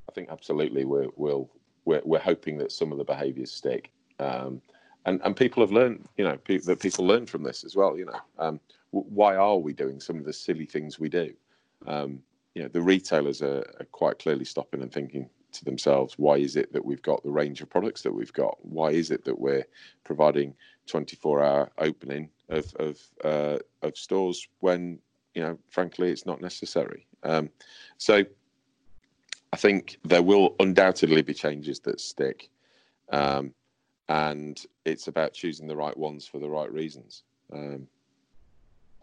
I 0.09 0.13
think 0.13 0.29
absolutely 0.31 0.85
we're, 0.85 1.09
we'll, 1.17 1.51
we're 1.91 2.03
we're 2.05 2.21
hoping 2.21 2.57
that 2.59 2.71
some 2.71 2.93
of 2.93 2.99
the 2.99 3.05
behaviours 3.05 3.51
stick. 3.51 3.91
Um, 4.21 4.63
and 5.07 5.21
and 5.25 5.35
people 5.35 5.63
have 5.63 5.73
learned, 5.73 6.07
you 6.17 6.25
know, 6.25 6.37
pe- 6.37 6.59
that 6.59 6.81
people 6.81 7.05
learn 7.07 7.27
from 7.27 7.43
this 7.43 7.65
as 7.65 7.75
well. 7.75 7.99
You 7.99 8.07
know, 8.07 8.21
um, 8.39 8.61
w- 8.93 9.11
why 9.11 9.37
are 9.37 9.59
we 9.59 9.73
doing 9.73 9.99
some 10.01 10.17
of 10.19 10.25
the 10.25 10.33
silly 10.33 10.67
things 10.67 11.01
we 11.01 11.09
do? 11.09 11.33
Um, 11.87 12.23
you 12.55 12.63
know, 12.63 12.69
the 12.69 12.83
retailers 12.83 13.43
are, 13.43 13.65
are, 13.79 13.87
quite 13.93 14.19
clearly 14.19 14.45
stopping 14.45 14.83
and 14.83 14.93
thinking 14.93 15.31
to 15.53 15.65
themselves, 15.65 16.15
why 16.19 16.37
is 16.37 16.57
it 16.57 16.73
that 16.73 16.85
we've 16.85 17.03
got 17.03 17.23
the 17.23 17.31
range 17.31 17.61
of 17.63 17.71
products 17.71 18.03
that 18.03 18.13
we've 18.13 18.33
got? 18.33 18.57
Why 18.61 18.91
is 18.91 19.11
it 19.11 19.25
that 19.25 19.39
we're 19.39 19.67
providing 20.05 20.55
24-hour 20.89 21.71
opening 21.79 22.29
of 22.49 22.67
of 22.77 22.99
uh, 23.25 23.59
of 23.83 23.97
stores 23.97 24.47
when 24.61 24.99
you 25.35 25.43
know, 25.43 25.59
frankly, 25.69 26.11
it's 26.11 26.27
not 26.27 26.41
necessary. 26.41 27.07
Um, 27.23 27.51
so, 27.99 28.25
I 29.53 29.57
think 29.57 29.99
there 30.05 30.23
will 30.23 30.55
undoubtedly 30.61 31.23
be 31.23 31.35
changes 31.35 31.81
that 31.81 32.01
stick. 32.01 32.51
Um, 33.11 33.53
and 34.09 34.61
it's 34.85 35.09
about 35.09 35.33
choosing 35.33 35.67
the 35.67 35.77
right 35.77 35.97
ones 35.97 36.27
for 36.27 36.39
the 36.39 36.51
right 36.51 36.71
reasons. 36.73 37.23
Um, 37.53 37.87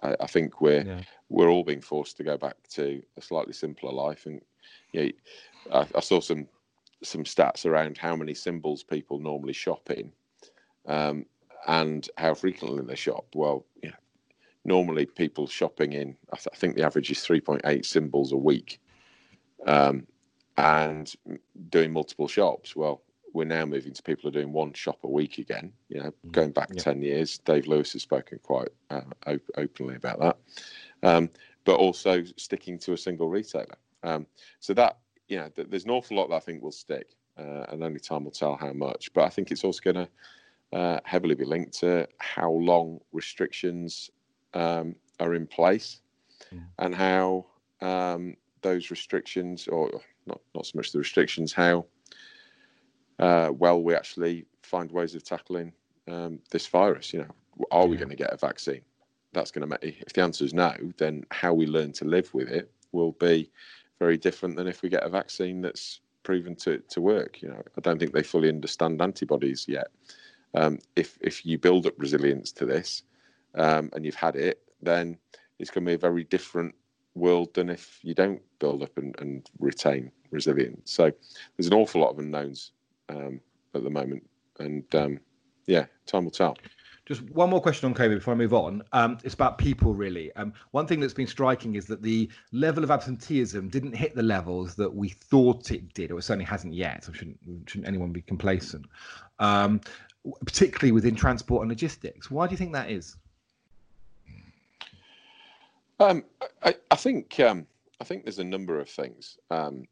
I, 0.04 0.16
I, 0.20 0.28
think 0.28 0.62
we're 0.62 0.84
yeah. 0.86 1.02
we're 1.30 1.50
all 1.50 1.64
being 1.64 1.82
forced 1.82 2.18
to 2.18 2.24
go 2.24 2.38
back 2.38 2.56
to 2.72 3.02
a 3.18 3.22
slightly 3.22 3.54
simpler 3.54 3.92
life, 3.92 4.26
and 4.26 4.42
know, 4.94 5.10
I, 5.74 5.88
I, 5.96 6.00
saw 6.02 6.20
some 6.20 6.48
some 7.04 7.24
stats 7.24 7.66
around 7.66 7.98
how 7.98 8.16
many 8.16 8.34
symbols 8.34 8.84
people 8.84 9.20
normally 9.20 9.54
shop 9.54 9.90
in, 9.90 10.12
um, 10.88 11.26
and 11.68 12.10
how 12.18 12.34
frequently 12.34 12.84
they 12.84 12.96
shop. 12.96 13.28
Well, 13.34 13.66
yeah, 13.82 13.92
normally 14.66 15.06
people 15.06 15.48
shopping 15.48 15.94
in, 15.94 16.18
I, 16.34 16.36
th- 16.36 16.50
I 16.54 16.58
think 16.58 16.76
the 16.76 16.84
average 16.84 17.12
is 17.12 17.22
three 17.22 17.42
point 17.42 17.62
eight 17.64 17.86
symbols 17.86 18.34
a 18.34 18.38
week, 18.38 18.82
um, 19.66 20.06
and 20.58 21.14
doing 21.70 21.92
multiple 21.92 22.28
shops. 22.28 22.76
Well, 22.76 23.02
we're 23.34 23.46
now 23.46 23.66
moving 23.66 23.94
to 23.94 24.02
people 24.02 24.24
who 24.24 24.30
are 24.30 24.42
doing 24.42 24.54
one 24.54 24.74
shop 24.74 25.00
a 25.04 25.10
week 25.10 25.38
again. 25.38 25.72
You 25.90 26.04
know, 26.04 26.12
mm. 26.26 26.32
going 26.32 26.52
back 26.52 26.70
yeah. 26.74 26.82
ten 26.82 27.02
years, 27.02 27.38
Dave 27.40 27.68
Lewis 27.68 27.94
has 27.94 28.02
spoken 28.02 28.40
quite 28.42 28.70
uh, 28.90 29.02
op- 29.28 29.52
openly 29.58 29.96
about 29.96 30.20
that. 30.20 30.38
Um, 31.04 31.30
but 31.64 31.76
also 31.76 32.24
sticking 32.38 32.80
to 32.80 32.94
a 32.94 32.98
single 32.98 33.30
retailer. 33.30 33.78
Um, 34.04 34.26
so 34.60 34.74
that 34.74 34.98
you 35.28 35.38
know, 35.38 35.50
th- 35.50 35.68
there's 35.70 35.84
an 35.84 35.92
awful 35.92 36.18
lot 36.18 36.30
that 36.30 36.36
I 36.36 36.40
think 36.40 36.64
will 36.64 36.72
stick, 36.72 37.08
uh, 37.38 37.66
and 37.70 37.84
only 37.84 38.00
time 38.00 38.24
will 38.24 38.32
tell 38.32 38.56
how 38.56 38.74
much. 38.74 39.14
But 39.14 39.26
I 39.26 39.30
think 39.30 39.52
it's 39.52 39.64
also 39.64 39.82
going 39.84 40.08
to 40.08 40.78
uh, 40.78 41.00
heavily 41.04 41.36
be 41.36 41.46
linked 41.46 41.78
to 41.80 42.08
how 42.18 42.52
long 42.52 43.00
restrictions 43.12 44.10
um, 44.54 44.96
are 45.20 45.36
in 45.36 45.46
place, 45.46 46.02
yeah. 46.52 46.60
and 46.80 46.96
how 46.96 47.46
um, 47.82 48.36
those 48.62 48.90
restrictions, 48.90 49.68
or 49.68 49.92
not 50.28 50.42
not 50.54 50.66
so 50.66 50.74
much 50.76 50.92
the 50.92 51.00
restrictions, 51.00 51.54
how 51.54 51.86
uh, 53.20 53.52
well 53.54 53.82
we 53.82 53.96
actually 53.96 54.46
find 54.62 54.92
ways 54.92 55.16
of 55.16 55.24
tackling 55.24 55.74
um, 56.08 56.40
this 56.52 56.68
virus. 56.68 57.14
You 57.14 57.20
know, 57.20 57.66
are 57.72 57.84
yeah. 57.84 57.88
we 57.88 57.98
going 57.98 58.10
to 58.10 58.16
get 58.16 58.34
a 58.34 58.38
vaccine? 58.38 58.82
That's 59.34 59.52
going 59.52 59.68
to 59.70 59.78
make. 59.82 60.02
If 60.02 60.14
the 60.14 60.22
answer 60.22 60.46
is 60.46 60.54
no, 60.54 60.74
then 60.98 61.26
how 61.32 61.54
we 61.54 61.66
learn 61.66 61.94
to 61.94 62.06
live 62.06 62.34
with 62.34 62.50
it 62.50 62.72
will 62.92 63.14
be 63.14 63.52
very 64.00 64.18
different 64.18 64.56
than 64.56 64.68
if 64.68 64.82
we 64.82 64.90
get 64.90 65.04
a 65.04 65.10
vaccine 65.10 65.62
that's 65.62 66.02
proven 66.24 66.56
to, 66.56 66.80
to 66.90 67.02
work. 67.02 67.42
You 67.42 67.50
know, 67.50 67.64
I 67.78 67.82
don't 67.82 68.00
think 68.00 68.14
they 68.14 68.24
fully 68.24 68.50
understand 68.50 69.02
antibodies 69.02 69.66
yet. 69.68 69.88
Um, 70.54 70.80
if 70.96 71.18
if 71.22 71.46
you 71.46 71.58
build 71.58 71.86
up 71.86 71.94
resilience 71.98 72.52
to 72.54 72.66
this 72.66 73.04
um, 73.56 73.90
and 73.94 74.06
you've 74.06 74.16
had 74.16 74.36
it, 74.36 74.62
then 74.82 75.18
it's 75.60 75.72
going 75.72 75.86
to 75.86 75.90
be 75.90 75.96
a 75.96 75.98
very 75.98 76.24
different 76.24 76.76
world 77.18 77.54
than 77.54 77.70
if 77.70 78.00
you 78.04 78.14
don't 78.14 78.42
build 78.60 78.84
up 78.84 78.98
and, 78.98 79.16
and 79.20 79.50
retain 79.60 80.12
resilience. 80.32 80.92
So 80.92 81.12
there's 81.56 81.68
an 81.68 81.74
awful 81.74 82.02
lot 82.02 82.12
of 82.12 82.20
unknowns 82.20 82.72
um, 83.10 83.40
at 83.74 83.84
the 83.84 83.90
moment. 83.90 84.28
And 84.60 84.84
um, 84.96 85.20
yeah, 85.66 85.86
time 86.06 86.24
will 86.24 86.32
tell. 86.32 86.58
Just 87.06 87.22
one 87.30 87.50
more 87.50 87.62
question 87.62 87.88
on 87.88 87.96
COVID 87.96 88.16
before 88.16 88.34
I 88.34 88.38
move 88.38 88.54
on. 88.54 88.84
Um, 88.92 89.18
it's 89.24 89.34
about 89.34 89.58
people, 89.58 89.94
really. 89.94 90.34
Um, 90.34 90.52
one 90.72 90.86
thing 90.86 91.00
that's 91.00 91.14
been 91.14 91.28
striking 91.28 91.76
is 91.76 91.86
that 91.86 92.02
the 92.02 92.30
level 92.52 92.84
of 92.84 92.92
absenteeism 92.92 93.70
didn't 93.70 93.94
hit 93.94 94.14
the 94.14 94.24
levels 94.24 94.76
that 94.76 94.94
we 94.94 95.10
thought 95.10 95.72
it 95.72 95.94
did, 95.94 96.12
or 96.12 96.20
it 96.20 96.24
certainly 96.24 96.44
hasn't 96.44 96.74
yet. 96.74 97.06
So 97.06 97.14
shouldn't, 97.14 97.40
shouldn't 97.66 97.88
anyone 97.88 98.12
be 98.12 98.22
complacent, 98.22 98.88
um, 99.40 99.80
particularly 100.46 100.92
within 100.92 101.16
transport 101.16 101.62
and 101.62 101.70
logistics. 101.70 102.30
Why 102.30 102.46
do 102.46 102.52
you 102.52 102.58
think 102.58 102.74
that 102.74 102.92
is? 102.92 103.16
Um, 106.00 106.24
I, 106.64 106.76
I, 106.92 106.96
think 106.96 107.40
um, 107.40 107.66
I 108.00 108.04
think 108.04 108.24
there's 108.24 108.40
a 108.40 108.44
number 108.44 108.80
of 108.80 108.90
things. 108.90 109.38
Um, 109.50 109.88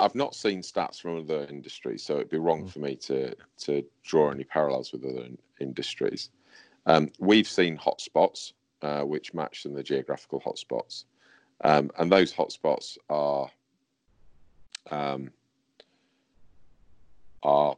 I've 0.00 0.14
not 0.14 0.34
seen 0.34 0.62
stats 0.62 1.00
from 1.00 1.18
other 1.18 1.46
industries, 1.50 2.04
so 2.04 2.16
it'd 2.16 2.30
be 2.30 2.38
wrong 2.38 2.64
mm. 2.64 2.70
for 2.70 2.78
me 2.78 2.94
to 2.96 3.34
to 3.58 3.84
draw 4.04 4.30
any 4.30 4.44
parallels 4.44 4.92
with 4.92 5.04
other 5.04 5.28
industries. 5.60 6.30
Um, 6.86 7.10
we've 7.18 7.48
seen 7.48 7.76
hotspots 7.76 8.52
uh, 8.82 9.02
which 9.02 9.34
match 9.34 9.62
some 9.62 9.72
of 9.72 9.76
the 9.76 9.82
geographical 9.82 10.40
hotspots, 10.40 11.04
um, 11.64 11.90
and 11.98 12.10
those 12.12 12.32
hotspots 12.32 12.96
are 13.10 13.50
um, 14.92 15.32
are 17.42 17.76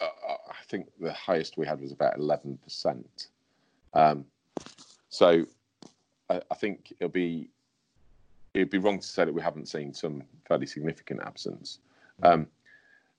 uh, 0.00 0.06
I 0.26 0.64
think 0.66 0.88
the 1.00 1.12
highest 1.12 1.56
we 1.56 1.66
had 1.66 1.80
was 1.80 1.92
about 1.92 2.18
eleven 2.18 2.58
percent. 2.64 3.28
Um, 3.92 4.24
so 5.14 5.46
I, 6.28 6.40
I 6.50 6.54
think 6.56 6.92
it'll 6.98 7.08
be 7.08 7.48
it'd 8.52 8.70
be 8.70 8.78
wrong 8.78 8.98
to 8.98 9.06
say 9.06 9.24
that 9.24 9.32
we 9.32 9.40
haven't 9.40 9.68
seen 9.68 9.94
some 9.94 10.24
fairly 10.48 10.66
significant 10.66 11.20
absence. 11.22 11.78
Um, 12.24 12.48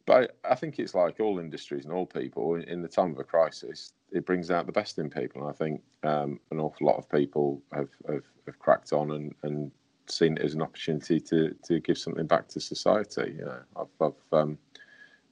but 0.06 0.36
I, 0.44 0.52
I, 0.52 0.56
think 0.56 0.78
it's 0.78 0.94
like 0.94 1.20
all 1.20 1.40
industries 1.40 1.86
and 1.86 1.94
all 1.94 2.06
people. 2.06 2.56
In 2.56 2.82
the 2.82 2.88
time 2.88 3.12
of 3.12 3.20
a 3.20 3.24
crisis, 3.24 3.94
it 4.12 4.26
brings 4.26 4.52
out 4.52 4.66
the 4.66 4.72
best 4.72 5.00
in 5.00 5.10
people. 5.10 5.42
And 5.42 5.50
I 5.50 5.54
think 5.54 5.82
um, 6.04 6.40
an 6.52 6.60
awful 6.60 6.88
lot 6.88 6.98
of 6.98 7.10
people 7.10 7.62
have, 7.74 7.90
have, 8.08 8.24
have, 8.46 8.60
cracked 8.60 8.94
on 8.94 9.12
and, 9.12 9.36
and 9.44 9.72
seen 10.08 10.38
it 10.38 10.44
as 10.44 10.54
an 10.54 10.62
opportunity 10.62 11.20
to, 11.20 11.56
to 11.64 11.80
give 11.80 11.98
something 11.98 12.28
back 12.28 12.48
to 12.50 12.60
society. 12.62 13.36
You 13.38 13.46
know, 13.46 13.60
I've, 13.78 14.02
I've 14.02 14.40
um, 14.40 14.58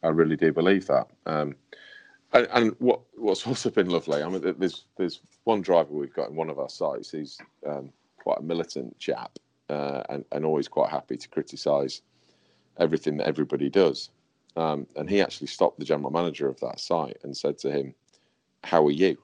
I 0.02 0.10
really 0.10 0.36
do 0.36 0.52
believe 0.52 0.88
that. 0.88 1.08
And, 2.34 2.48
and, 2.52 2.76
what 2.80 3.02
what's 3.16 3.46
also 3.48 3.70
been 3.70 3.90
lovely, 3.90 4.24
I 4.24 4.30
mean, 4.30 4.56
there's 4.58 4.86
there's 4.98 5.22
one 5.44 5.62
driver 5.62 5.94
we've 5.94 6.14
got 6.14 6.30
in 6.30 6.36
one 6.36 6.50
of 6.50 6.60
our 6.60 6.70
sites. 6.70 7.12
He's 7.12 7.38
um, 7.68 7.92
quite 8.18 8.40
a 8.40 8.44
militant 8.44 8.98
chap, 9.00 9.38
uh, 9.70 10.04
and, 10.10 10.26
and 10.32 10.46
always 10.46 10.68
quite 10.68 10.90
happy 10.90 11.18
to 11.18 11.30
criticise 11.30 12.02
everything 12.80 13.18
that 13.18 13.28
everybody 13.28 13.70
does. 13.70 14.10
Um, 14.56 14.88
and 14.96 15.10
he 15.10 15.22
actually 15.22 15.48
stopped 15.48 15.80
the 15.80 15.86
general 15.86 16.12
manager 16.12 16.48
of 16.48 16.60
that 16.60 16.80
site 16.80 17.18
and 17.24 17.36
said 17.36 17.58
to 17.60 17.72
him, 17.72 17.94
"How 18.64 18.86
are 18.86 18.92
you? 18.92 19.18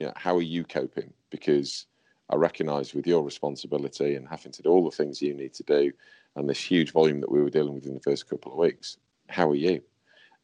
You 0.00 0.06
know, 0.06 0.12
how 0.16 0.36
are 0.36 0.42
you 0.42 0.64
coping? 0.64 1.12
Because 1.30 1.86
I 2.30 2.36
recognise 2.36 2.94
with 2.94 3.06
your 3.06 3.22
responsibility 3.22 4.16
and 4.16 4.28
having 4.28 4.52
to 4.52 4.62
do 4.62 4.70
all 4.70 4.84
the 4.84 4.96
things 4.96 5.22
you 5.22 5.34
need 5.34 5.54
to 5.54 5.62
do, 5.62 5.92
and 6.34 6.48
this 6.48 6.60
huge 6.60 6.92
volume 6.92 7.20
that 7.20 7.30
we 7.30 7.42
were 7.42 7.50
dealing 7.50 7.74
with 7.74 7.86
in 7.86 7.94
the 7.94 8.00
first 8.00 8.28
couple 8.28 8.52
of 8.52 8.58
weeks. 8.58 8.98
How 9.28 9.48
are 9.48 9.54
you?" 9.54 9.82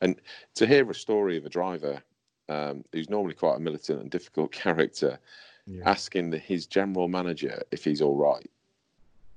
And 0.01 0.21
to 0.55 0.67
hear 0.67 0.89
a 0.91 0.95
story 0.95 1.37
of 1.37 1.47
a 1.47 1.49
driver 1.49 2.03
um, 2.49 2.85
who's 2.93 3.11
normally 3.11 3.35
quite 3.35 3.57
a 3.57 3.61
militant 3.61 4.01
and 4.01 4.11
difficult 4.11 4.53
character 4.65 5.19
yeah. 5.67 5.83
asking 5.89 6.31
the, 6.31 6.39
his 6.39 6.67
general 6.67 7.09
manager 7.09 7.63
if 7.71 7.85
he's 7.85 8.03
all 8.03 8.17
right 8.17 8.49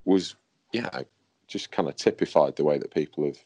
was, 0.04 0.36
know, 0.82 1.04
just 1.46 1.70
kind 1.70 1.88
of 1.88 1.96
typified 1.96 2.56
the 2.56 2.64
way 2.64 2.78
that 2.78 2.92
people 2.92 3.24
have 3.24 3.38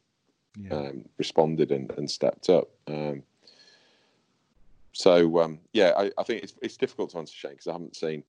yeah. 0.58 0.74
um, 0.74 1.04
responded 1.18 1.70
and, 1.70 1.90
and, 1.92 2.10
stepped 2.10 2.48
up. 2.48 2.68
Um, 2.86 3.22
so 4.92 5.40
um, 5.40 5.58
yeah, 5.72 5.92
I, 5.96 6.10
I, 6.18 6.22
think 6.22 6.42
it's 6.42 6.54
it's 6.60 6.76
difficult 6.76 7.10
to 7.10 7.18
answer 7.18 7.34
Shane 7.34 7.52
because 7.52 7.68
I 7.68 7.72
haven't 7.72 7.96
seen 7.96 8.24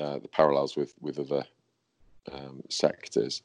uh, 0.00 0.18
the 0.18 0.28
parallels 0.28 0.76
with 0.76 0.94
with 1.00 1.18
other 1.18 1.44
um, 2.32 2.62
sectors. 2.70 3.42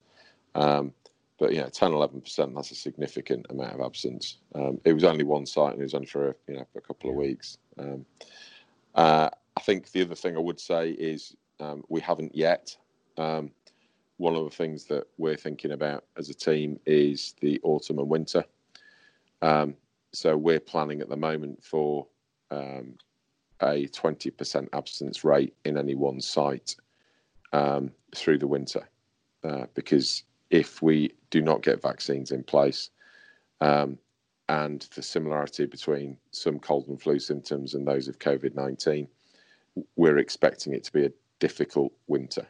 But 1.39 1.53
yeah, 1.53 1.69
10, 1.69 1.93
11 1.93 2.21
percent. 2.21 2.53
That's 2.53 2.71
a 2.71 2.75
significant 2.75 3.45
amount 3.49 3.73
of 3.73 3.81
absence. 3.81 4.37
Um, 4.53 4.79
it 4.83 4.93
was 4.93 5.05
only 5.05 5.23
one 5.23 5.45
site, 5.45 5.73
and 5.73 5.81
it 5.81 5.85
was 5.85 5.93
only 5.93 6.07
for 6.07 6.35
you 6.47 6.55
know 6.55 6.65
for 6.71 6.79
a 6.79 6.81
couple 6.81 7.09
of 7.09 7.15
weeks. 7.15 7.57
Um, 7.77 8.05
uh, 8.95 9.29
I 9.55 9.61
think 9.61 9.91
the 9.91 10.01
other 10.01 10.15
thing 10.15 10.35
I 10.35 10.41
would 10.41 10.59
say 10.59 10.91
is 10.91 11.35
um, 11.59 11.83
we 11.89 12.01
haven't 12.01 12.35
yet. 12.35 12.75
Um, 13.17 13.51
one 14.17 14.35
of 14.35 14.43
the 14.43 14.55
things 14.55 14.83
that 14.85 15.07
we're 15.17 15.37
thinking 15.37 15.71
about 15.71 16.03
as 16.17 16.29
a 16.29 16.33
team 16.33 16.77
is 16.85 17.35
the 17.39 17.59
autumn 17.63 17.99
and 17.99 18.09
winter. 18.09 18.43
Um, 19.41 19.75
so 20.11 20.35
we're 20.35 20.59
planning 20.59 20.99
at 20.99 21.07
the 21.07 21.15
moment 21.15 21.63
for 21.63 22.05
um, 22.51 22.95
a 23.61 23.87
20% 23.87 24.67
absence 24.73 25.23
rate 25.23 25.53
in 25.63 25.77
any 25.77 25.95
one 25.95 26.19
site 26.19 26.75
um, 27.53 27.91
through 28.13 28.39
the 28.39 28.47
winter, 28.47 28.87
uh, 29.45 29.65
because 29.73 30.23
if 30.49 30.81
we 30.81 31.13
do 31.29 31.41
not 31.41 31.61
get 31.61 31.81
vaccines 31.81 32.31
in 32.31 32.43
place, 32.43 32.89
um, 33.61 33.97
and 34.47 34.87
the 34.95 35.01
similarity 35.01 35.65
between 35.65 36.17
some 36.31 36.59
cold 36.59 36.87
and 36.87 37.01
flu 37.01 37.19
symptoms 37.19 37.75
and 37.75 37.87
those 37.87 38.07
of 38.07 38.17
COVID 38.17 38.55
19, 38.55 39.07
we're 39.95 40.17
expecting 40.17 40.73
it 40.73 40.83
to 40.85 40.91
be 40.91 41.05
a 41.05 41.11
difficult 41.39 41.93
winter. 42.07 42.47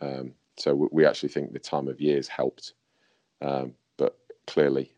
Um, 0.00 0.32
so 0.56 0.88
we 0.92 1.04
actually 1.04 1.30
think 1.30 1.52
the 1.52 1.58
time 1.58 1.88
of 1.88 2.00
year 2.00 2.16
has 2.16 2.28
helped, 2.28 2.74
um, 3.42 3.74
but 3.96 4.16
clearly, 4.46 4.92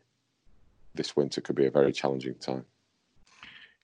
this 0.93 1.15
winter 1.15 1.41
could 1.41 1.55
be 1.55 1.65
a 1.65 1.71
very 1.71 1.91
challenging 1.91 2.35
time. 2.35 2.65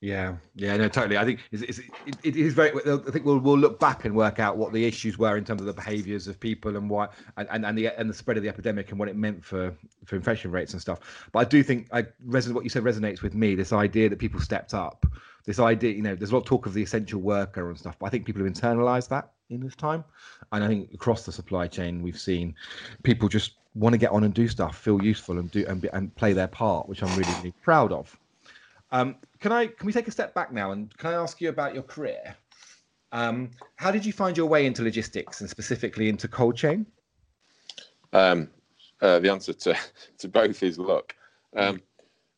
Yeah, 0.01 0.37
yeah, 0.55 0.77
no, 0.77 0.87
totally. 0.87 1.17
I 1.17 1.25
think 1.25 1.41
it's, 1.51 1.61
it's, 1.61 1.81
it, 2.23 2.37
is 2.37 2.53
very. 2.53 2.69
I 2.69 3.11
think 3.11 3.25
we'll 3.25 3.39
we'll 3.39 3.57
look 3.57 3.81
back 3.81 4.05
and 4.05 4.15
work 4.15 4.39
out 4.39 4.55
what 4.55 4.71
the 4.71 4.85
issues 4.85 5.17
were 5.17 5.35
in 5.35 5.43
terms 5.43 5.59
of 5.59 5.67
the 5.67 5.73
behaviours 5.73 6.25
of 6.29 6.39
people 6.39 6.77
and 6.77 6.89
why 6.89 7.09
and, 7.35 7.49
and, 7.51 7.65
and 7.65 7.77
the 7.77 7.87
and 7.99 8.09
the 8.09 8.13
spread 8.13 8.37
of 8.37 8.43
the 8.43 8.47
epidemic 8.47 8.91
and 8.91 8.99
what 8.99 9.09
it 9.09 9.17
meant 9.17 9.43
for 9.43 9.75
for 10.05 10.15
infection 10.15 10.51
rates 10.51 10.71
and 10.71 10.81
stuff. 10.81 11.27
But 11.33 11.39
I 11.39 11.43
do 11.43 11.61
think 11.63 11.87
I 11.91 12.03
resonate 12.25 12.53
what 12.53 12.63
you 12.63 12.69
said 12.69 12.83
resonates 12.83 13.21
with 13.21 13.35
me. 13.35 13.55
This 13.55 13.73
idea 13.73 14.07
that 14.07 14.19
people 14.19 14.39
stepped 14.39 14.73
up, 14.73 15.05
this 15.43 15.59
idea, 15.59 15.91
you 15.91 16.01
know, 16.01 16.15
there's 16.15 16.31
a 16.31 16.33
lot 16.33 16.41
of 16.41 16.45
talk 16.45 16.65
of 16.65 16.73
the 16.73 16.81
essential 16.81 17.19
worker 17.19 17.67
and 17.67 17.77
stuff, 17.77 17.99
but 17.99 18.05
I 18.05 18.09
think 18.09 18.25
people 18.25 18.41
have 18.41 18.53
internalized 18.53 19.09
that 19.09 19.31
in 19.49 19.59
this 19.59 19.75
time. 19.75 20.05
And 20.53 20.63
I 20.63 20.67
think 20.69 20.93
across 20.93 21.25
the 21.25 21.33
supply 21.33 21.67
chain, 21.67 22.01
we've 22.01 22.19
seen 22.19 22.55
people 23.03 23.27
just 23.27 23.55
want 23.75 23.93
to 23.93 23.97
get 23.97 24.11
on 24.11 24.23
and 24.23 24.33
do 24.33 24.47
stuff, 24.47 24.77
feel 24.77 25.03
useful, 25.03 25.39
and 25.39 25.51
do 25.51 25.65
and, 25.67 25.83
and 25.91 26.15
play 26.15 26.31
their 26.31 26.47
part, 26.47 26.87
which 26.87 27.03
I'm 27.03 27.09
really, 27.17 27.33
really 27.39 27.53
proud 27.61 27.91
of. 27.91 28.17
Um, 28.91 29.15
can 29.39 29.51
I 29.51 29.67
can 29.67 29.85
we 29.85 29.93
take 29.93 30.07
a 30.07 30.11
step 30.11 30.33
back 30.33 30.51
now 30.51 30.71
and 30.71 30.95
can 30.97 31.11
I 31.11 31.13
ask 31.13 31.39
you 31.39 31.49
about 31.49 31.73
your 31.73 31.83
career? 31.83 32.35
Um, 33.11 33.51
how 33.75 33.91
did 33.91 34.05
you 34.05 34.13
find 34.13 34.37
your 34.37 34.47
way 34.47 34.65
into 34.65 34.83
logistics 34.83 35.41
and 35.41 35.49
specifically 35.49 36.09
into 36.09 36.27
cold 36.27 36.55
chain? 36.55 36.85
Um, 38.13 38.49
uh, 39.01 39.19
the 39.19 39.31
answer 39.31 39.53
to, 39.53 39.75
to 40.19 40.27
both 40.27 40.61
is 40.63 40.77
luck. 40.77 41.15
Um, 41.55 41.81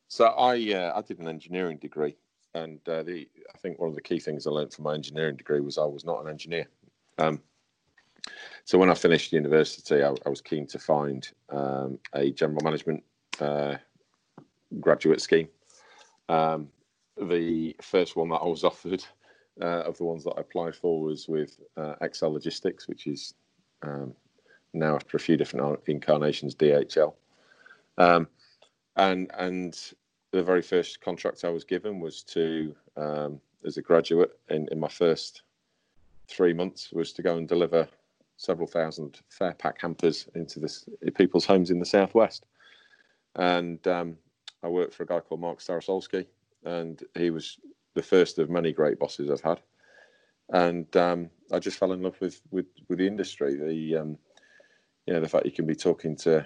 so 0.08 0.26
I 0.26 0.56
uh, 0.74 0.94
I 0.96 1.02
did 1.02 1.20
an 1.20 1.28
engineering 1.28 1.78
degree, 1.78 2.16
and 2.54 2.80
uh, 2.88 3.04
the 3.04 3.28
I 3.54 3.58
think 3.58 3.80
one 3.80 3.90
of 3.90 3.96
the 3.96 4.02
key 4.02 4.20
things 4.20 4.46
I 4.46 4.52
learned 4.52 4.74
from 4.74 4.84
my 4.84 4.94
engineering 4.94 5.36
degree 5.36 5.60
was 5.60 5.78
I 5.78 5.86
was 5.86 6.06
not 6.06 6.22
an 6.24 6.30
engineer. 6.30 6.68
Um, 7.18 7.42
so 8.66 8.78
when 8.78 8.90
I 8.90 8.94
finished 8.94 9.34
university, 9.34 10.04
I, 10.04 10.14
I 10.26 10.30
was 10.30 10.42
keen 10.42 10.68
to 10.68 10.80
find 10.80 11.28
um, 11.50 12.00
a 12.14 12.32
general 12.32 12.62
management 12.64 13.04
uh, 13.40 13.76
graduate 14.80 15.22
scheme. 15.22 15.48
Um, 16.32 16.70
the 17.18 17.76
first 17.82 18.16
one 18.16 18.30
that 18.30 18.38
I 18.38 18.48
was 18.48 18.64
offered 18.64 19.04
uh, 19.62 19.84
of 19.84 19.98
the 19.98 20.06
ones 20.06 20.24
that 20.24 20.36
I 20.38 20.42
applied 20.42 20.76
for 20.76 21.02
was 21.02 21.28
with 21.28 21.60
uh, 21.76 21.96
Exel 22.02 22.32
Logistics, 22.32 22.88
which 22.88 23.06
is 23.06 23.34
um, 23.84 24.14
now 24.74 24.96
after 24.96 25.18
a 25.18 25.20
few 25.20 25.36
different 25.36 25.82
incarnations 25.88 26.56
DHL. 26.56 27.14
Um, 27.98 28.28
and 28.96 29.30
and 29.38 29.78
the 30.32 30.42
very 30.42 30.62
first 30.62 31.02
contract 31.02 31.44
I 31.44 31.50
was 31.50 31.66
given 31.66 32.00
was 32.00 32.24
to 32.24 32.74
um, 32.96 33.42
as 33.66 33.76
a 33.76 33.82
graduate 33.82 34.32
in, 34.50 34.70
in 34.72 34.80
my 34.80 34.88
first 34.88 35.42
three 36.30 36.54
months 36.54 36.94
was 36.94 37.12
to 37.14 37.22
go 37.22 37.36
and 37.36 37.48
deliver 37.48 37.90
several 38.38 38.68
thousand 38.68 39.20
Farepak 39.38 39.82
hampers 39.82 40.30
into 40.34 40.60
this 40.60 40.86
people's 41.16 41.46
homes 41.46 41.72
in 41.72 41.80
the 41.80 41.86
southwest. 41.86 42.46
And 43.36 43.86
um, 43.86 44.18
I 44.64 44.68
worked 44.68 44.94
for 44.94 45.04
a 45.04 45.08
guy 45.08 45.20
called 45.20 45.42
Mark 45.42 45.60
Starosolski, 45.60 46.26
and 46.66 47.04
he 47.16 47.30
was 47.30 47.60
the 47.96 48.04
first 48.04 48.40
of 48.40 48.50
many 48.50 48.72
great 48.72 49.00
bosses 49.00 49.30
I've 49.30 49.42
had. 49.42 49.62
And 50.50 50.96
um, 50.98 51.30
I 51.52 51.60
just 51.60 51.78
fell 51.78 51.94
in 51.94 52.02
love 52.02 52.20
with 52.20 52.42
with, 52.52 52.68
with 52.88 53.00
the 53.00 53.08
industry. 53.08 53.56
The 53.56 53.98
um, 53.98 54.18
you 55.06 55.14
know 55.14 55.22
the 55.22 55.30
fact 55.30 55.46
you 55.46 55.52
can 55.52 55.66
be 55.66 55.76
talking 55.76 56.16
to 56.18 56.46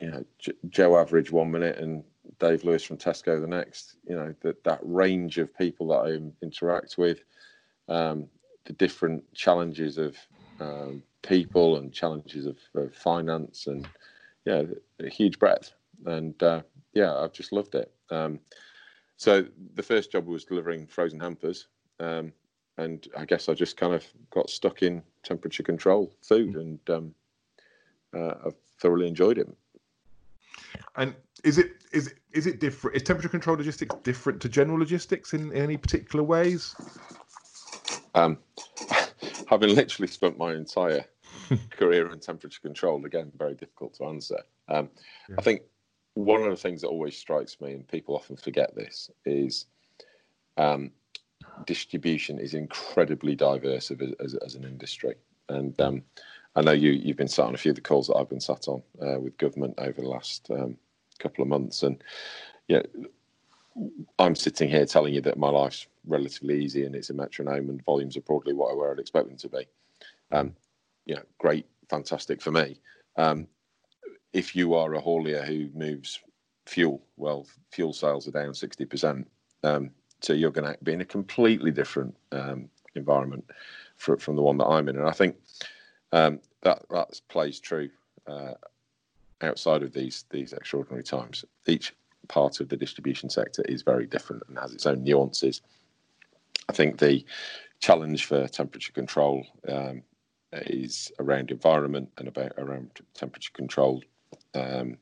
you 0.00 0.10
know 0.10 0.24
J- 0.38 0.52
Joe 0.68 0.98
Average 0.98 1.30
one 1.30 1.50
minute 1.50 1.78
and 1.78 2.02
Dave 2.38 2.64
Lewis 2.64 2.82
from 2.82 2.96
Tesco 2.96 3.40
the 3.40 3.46
next. 3.46 3.96
You 4.08 4.16
know 4.16 4.34
that 4.40 4.64
that 4.64 4.80
range 4.82 5.38
of 5.38 5.56
people 5.56 5.88
that 5.88 6.10
I 6.10 6.44
interact 6.44 6.96
with, 6.98 7.22
um, 7.88 8.26
the 8.64 8.72
different 8.72 9.22
challenges 9.34 9.98
of 9.98 10.16
um, 10.60 11.02
people 11.22 11.76
and 11.76 11.92
challenges 11.92 12.46
of, 12.46 12.58
of, 12.74 12.94
finance 12.94 13.66
and 13.66 13.86
yeah, 14.44 14.62
a 15.00 15.08
huge 15.08 15.38
breadth. 15.38 15.72
And 16.06 16.40
uh, 16.42 16.62
yeah, 16.92 17.14
I've 17.14 17.32
just 17.32 17.52
loved 17.52 17.74
it. 17.74 17.92
Um, 18.10 18.40
so 19.16 19.44
the 19.74 19.82
first 19.82 20.12
job 20.12 20.26
was 20.26 20.44
delivering 20.44 20.86
frozen 20.86 21.20
hampers, 21.20 21.68
um, 22.00 22.32
and 22.78 23.06
I 23.16 23.24
guess 23.24 23.48
I 23.48 23.54
just 23.54 23.76
kind 23.76 23.94
of 23.94 24.04
got 24.30 24.50
stuck 24.50 24.82
in 24.82 25.02
temperature 25.22 25.62
control 25.62 26.12
food, 26.22 26.56
and 26.56 26.78
um, 26.90 27.14
uh, 28.14 28.34
I've 28.46 28.56
thoroughly 28.80 29.06
enjoyed 29.06 29.38
it. 29.38 29.48
And 30.96 31.14
is 31.44 31.58
it 31.58 31.72
is 31.92 32.08
it 32.08 32.14
is 32.32 32.46
it 32.46 32.60
different? 32.60 32.96
Is 32.96 33.02
temperature 33.02 33.28
control 33.28 33.56
logistics 33.56 33.94
different 34.02 34.40
to 34.42 34.48
general 34.48 34.78
logistics 34.78 35.32
in, 35.32 35.52
in 35.52 35.62
any 35.62 35.76
particular 35.76 36.24
ways? 36.24 36.74
Um, 38.14 38.38
having 39.48 39.74
literally 39.74 40.08
spent 40.08 40.38
my 40.38 40.54
entire 40.54 41.04
career 41.70 42.10
in 42.10 42.20
temperature 42.20 42.60
control, 42.60 43.04
again, 43.04 43.30
very 43.36 43.54
difficult 43.54 43.94
to 43.94 44.04
answer. 44.06 44.38
Um, 44.68 44.88
yeah. 45.28 45.36
I 45.38 45.42
think 45.42 45.62
one 46.14 46.42
of 46.42 46.50
the 46.50 46.56
things 46.56 46.80
that 46.80 46.88
always 46.88 47.16
strikes 47.16 47.60
me, 47.60 47.72
and 47.72 47.86
people 47.86 48.16
often 48.16 48.36
forget 48.36 48.74
this, 48.74 49.10
is 49.24 49.66
um, 50.56 50.90
distribution 51.66 52.38
is 52.38 52.54
incredibly 52.54 53.34
diverse 53.34 53.90
as, 53.90 53.98
as, 54.20 54.34
as 54.34 54.54
an 54.54 54.64
industry. 54.64 55.16
And 55.48 55.78
um, 55.80 56.02
I 56.56 56.62
know 56.62 56.72
you, 56.72 56.92
you've 56.92 57.16
been 57.16 57.28
sat 57.28 57.46
on 57.46 57.54
a 57.54 57.58
few 57.58 57.70
of 57.70 57.76
the 57.76 57.80
calls 57.80 58.06
that 58.06 58.16
I've 58.16 58.28
been 58.28 58.40
sat 58.40 58.68
on 58.68 58.82
uh, 59.02 59.18
with 59.20 59.36
government 59.38 59.74
over 59.78 60.00
the 60.00 60.08
last 60.08 60.48
um, 60.50 60.76
couple 61.18 61.42
of 61.42 61.48
months. 61.48 61.82
And 61.82 62.02
yeah, 62.68 62.82
I'm 64.18 64.36
sitting 64.36 64.68
here 64.70 64.86
telling 64.86 65.14
you 65.14 65.20
that 65.22 65.38
my 65.38 65.48
life's 65.48 65.86
relatively 66.06 66.62
easy 66.62 66.84
and 66.84 66.94
it's 66.94 67.10
a 67.10 67.14
metronome 67.14 67.70
and 67.70 67.84
volumes 67.84 68.16
are 68.16 68.22
broadly 68.22 68.52
what 68.52 68.76
where 68.76 68.92
I'd 68.92 69.00
expect 69.00 69.28
them 69.28 69.36
to 69.38 69.48
be. 69.48 69.66
Um, 70.30 70.54
know, 71.16 71.22
great, 71.38 71.66
fantastic 71.88 72.40
for 72.40 72.52
me. 72.52 72.80
Um, 73.16 73.46
if 74.34 74.54
you 74.54 74.74
are 74.74 74.92
a 74.94 75.00
haulier 75.00 75.46
who 75.46 75.70
moves 75.78 76.20
fuel, 76.66 77.00
well, 77.16 77.46
fuel 77.70 77.92
sales 77.92 78.28
are 78.28 78.32
down 78.32 78.50
60%. 78.50 79.24
Um, 79.62 79.90
so 80.20 80.32
you're 80.32 80.50
going 80.50 80.70
to 80.70 80.76
be 80.82 80.92
in 80.92 81.00
a 81.00 81.06
completely 81.06 81.70
different 81.70 82.14
um, 82.32 82.68
environment 82.96 83.48
for, 83.96 84.18
from 84.18 84.36
the 84.36 84.42
one 84.42 84.58
that 84.58 84.66
I'm 84.66 84.88
in. 84.88 84.96
And 84.96 85.08
I 85.08 85.12
think 85.12 85.36
um, 86.12 86.40
that 86.62 86.82
that 86.90 87.20
plays 87.28 87.60
true 87.60 87.90
uh, 88.26 88.54
outside 89.40 89.82
of 89.82 89.92
these 89.92 90.24
these 90.30 90.52
extraordinary 90.52 91.04
times. 91.04 91.44
Each 91.66 91.94
part 92.28 92.60
of 92.60 92.68
the 92.68 92.76
distribution 92.76 93.28
sector 93.30 93.62
is 93.68 93.82
very 93.82 94.06
different 94.06 94.42
and 94.48 94.58
has 94.58 94.72
its 94.72 94.86
own 94.86 95.04
nuances. 95.04 95.60
I 96.68 96.72
think 96.72 96.98
the 96.98 97.24
challenge 97.80 98.24
for 98.24 98.48
temperature 98.48 98.92
control 98.92 99.46
um, 99.68 100.02
is 100.52 101.12
around 101.18 101.50
environment 101.50 102.10
and 102.16 102.28
about 102.28 102.52
around 102.56 102.90
temperature 103.14 103.52
control 103.52 104.02
um, 104.54 104.96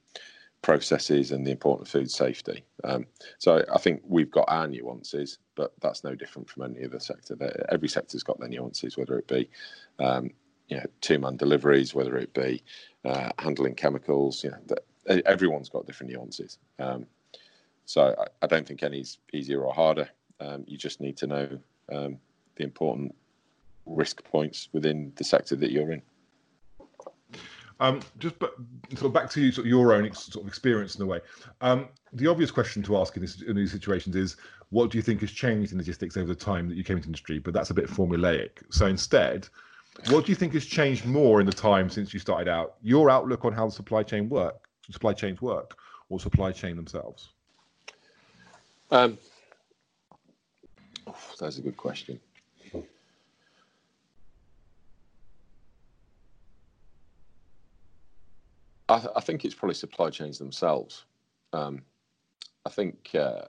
processes 0.62 1.33
and 1.33 1.47
the 1.47 1.51
importance 1.51 1.88
of 1.88 2.01
food 2.01 2.11
safety. 2.11 2.64
Um, 2.85 3.07
so 3.38 3.64
I 3.73 3.79
think 3.79 4.03
we've 4.07 4.31
got 4.31 4.45
our 4.49 4.68
nuances, 4.68 5.38
but 5.57 5.73
that's 5.81 6.05
no 6.05 6.14
different 6.14 6.49
from 6.49 6.62
any 6.62 6.85
other 6.85 7.01
sector. 7.01 7.37
Every 7.71 7.88
sector's 7.88 8.23
got 8.23 8.38
their 8.38 8.49
nuances, 8.49 8.97
whether 8.97 9.18
it 9.18 9.27
be 9.27 9.51
um, 9.99 10.31
you 10.68 10.77
know 10.77 10.87
two-man 11.01 11.37
deliveries, 11.37 11.95
whether 11.95 12.16
it 12.16 12.33
be 12.33 12.62
uh, 13.05 13.31
handling 13.38 13.75
chemicals. 13.75 14.45
You 14.45 14.53
know, 14.53 15.21
everyone's 15.27 15.68
got 15.68 15.87
different 15.87 16.12
nuances. 16.12 16.59
Um, 16.79 17.07
so 17.85 18.14
I, 18.18 18.45
I, 18.45 18.47
don't 18.47 18.66
think 18.66 18.83
any's 18.83 19.18
easier 19.33 19.62
or 19.62 19.75
harder. 19.75 20.09
Um, 20.40 20.64
you 20.66 20.79
just 20.79 21.01
need 21.01 21.16
to 21.18 21.27
know 21.27 21.59
um, 21.92 22.18
the 22.57 22.64
important 22.64 23.14
risk 23.85 24.23
points 24.25 24.68
within 24.73 25.12
the 25.16 25.25
sector 25.25 25.57
that 25.57 25.73
you're 25.73 25.92
in. 25.92 26.03
Um, 27.80 28.00
just 28.18 28.38
but 28.38 28.54
sort 28.90 29.06
of 29.06 29.12
back 29.12 29.30
to 29.30 29.40
you, 29.40 29.52
sort 29.52 29.66
of 29.66 29.70
your 29.70 29.92
own 29.92 30.06
ex- 30.06 30.24
sort 30.24 30.44
of 30.44 30.48
experience 30.48 30.96
in 30.96 31.02
a 31.02 31.06
way. 31.06 31.20
Um, 31.61 31.88
the 32.12 32.26
obvious 32.26 32.50
question 32.50 32.82
to 32.85 32.96
ask 32.98 33.16
in, 33.16 33.22
this, 33.22 33.42
in 33.42 33.56
these 33.56 33.72
situations 33.72 34.16
is, 34.16 34.37
what 34.70 34.90
do 34.90 34.98
you 34.98 35.02
think 35.02 35.20
has 35.20 35.30
changed 35.30 35.72
in 35.72 35.78
logistics 35.78 36.16
over 36.16 36.26
the 36.26 36.35
time 36.35 36.68
that 36.68 36.76
you 36.76 36.85
came 36.85 36.96
into 36.96 37.08
industry? 37.08 37.38
But 37.38 37.54
that's 37.54 37.70
a 37.70 37.74
bit 37.74 37.87
formulaic. 37.87 38.50
So 38.70 38.87
instead, 38.87 39.48
what 40.08 40.24
do 40.24 40.32
you 40.32 40.37
think 40.37 40.54
has 40.54 40.64
changed 40.64 41.04
more 41.04 41.40
in 41.40 41.46
the 41.46 41.52
time 41.52 41.90
since 41.90 42.14
you 42.14 42.20
started 42.20 42.48
out? 42.48 42.74
Your 42.82 43.11
outlook 43.11 43.44
on 43.44 43.52
how 43.52 43.66
the 43.66 43.72
supply 43.72 44.02
chain 44.02 44.28
work, 44.28 44.68
supply 44.90 45.12
chains 45.12 45.42
work, 45.42 45.76
or 46.08 46.18
supply 46.20 46.52
chain 46.52 46.76
themselves? 46.76 47.30
Um, 48.90 49.18
that's 51.38 51.58
a 51.58 51.62
good 51.62 51.76
question. 51.76 52.20
I, 58.92 58.98
th- 58.98 59.12
I, 59.16 59.20
think 59.20 59.44
it's 59.44 59.55
probably 59.55 59.74
supply 59.74 60.11
chains 60.11 60.38
themselves. 60.38 61.05
Um, 61.52 61.83
I 62.66 62.70
think 62.70 63.11
uh, 63.14 63.42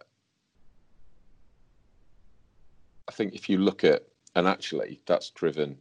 I 3.07 3.11
think 3.11 3.33
if 3.33 3.49
you 3.49 3.57
look 3.57 3.83
at 3.83 4.03
and 4.35 4.47
actually 4.47 5.01
that's 5.05 5.29
driven 5.31 5.77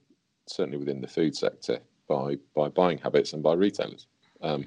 certainly 0.47 0.79
within 0.79 1.01
the 1.01 1.07
food 1.07 1.37
sector 1.37 1.79
by 2.09 2.37
by 2.55 2.69
buying 2.69 2.99
habits 2.99 3.33
and 3.33 3.43
by 3.43 3.55
retailers. 3.55 4.07
Um, 4.43 4.67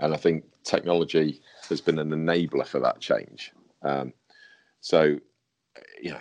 and 0.00 0.14
I 0.14 0.16
think 0.16 0.44
technology 0.64 1.42
has 1.68 1.80
been 1.80 1.98
an 1.98 2.10
enabler 2.10 2.66
for 2.66 2.80
that 2.80 3.00
change. 3.00 3.52
Um, 3.82 4.14
so, 4.80 5.18
you 6.02 6.12
know, 6.12 6.20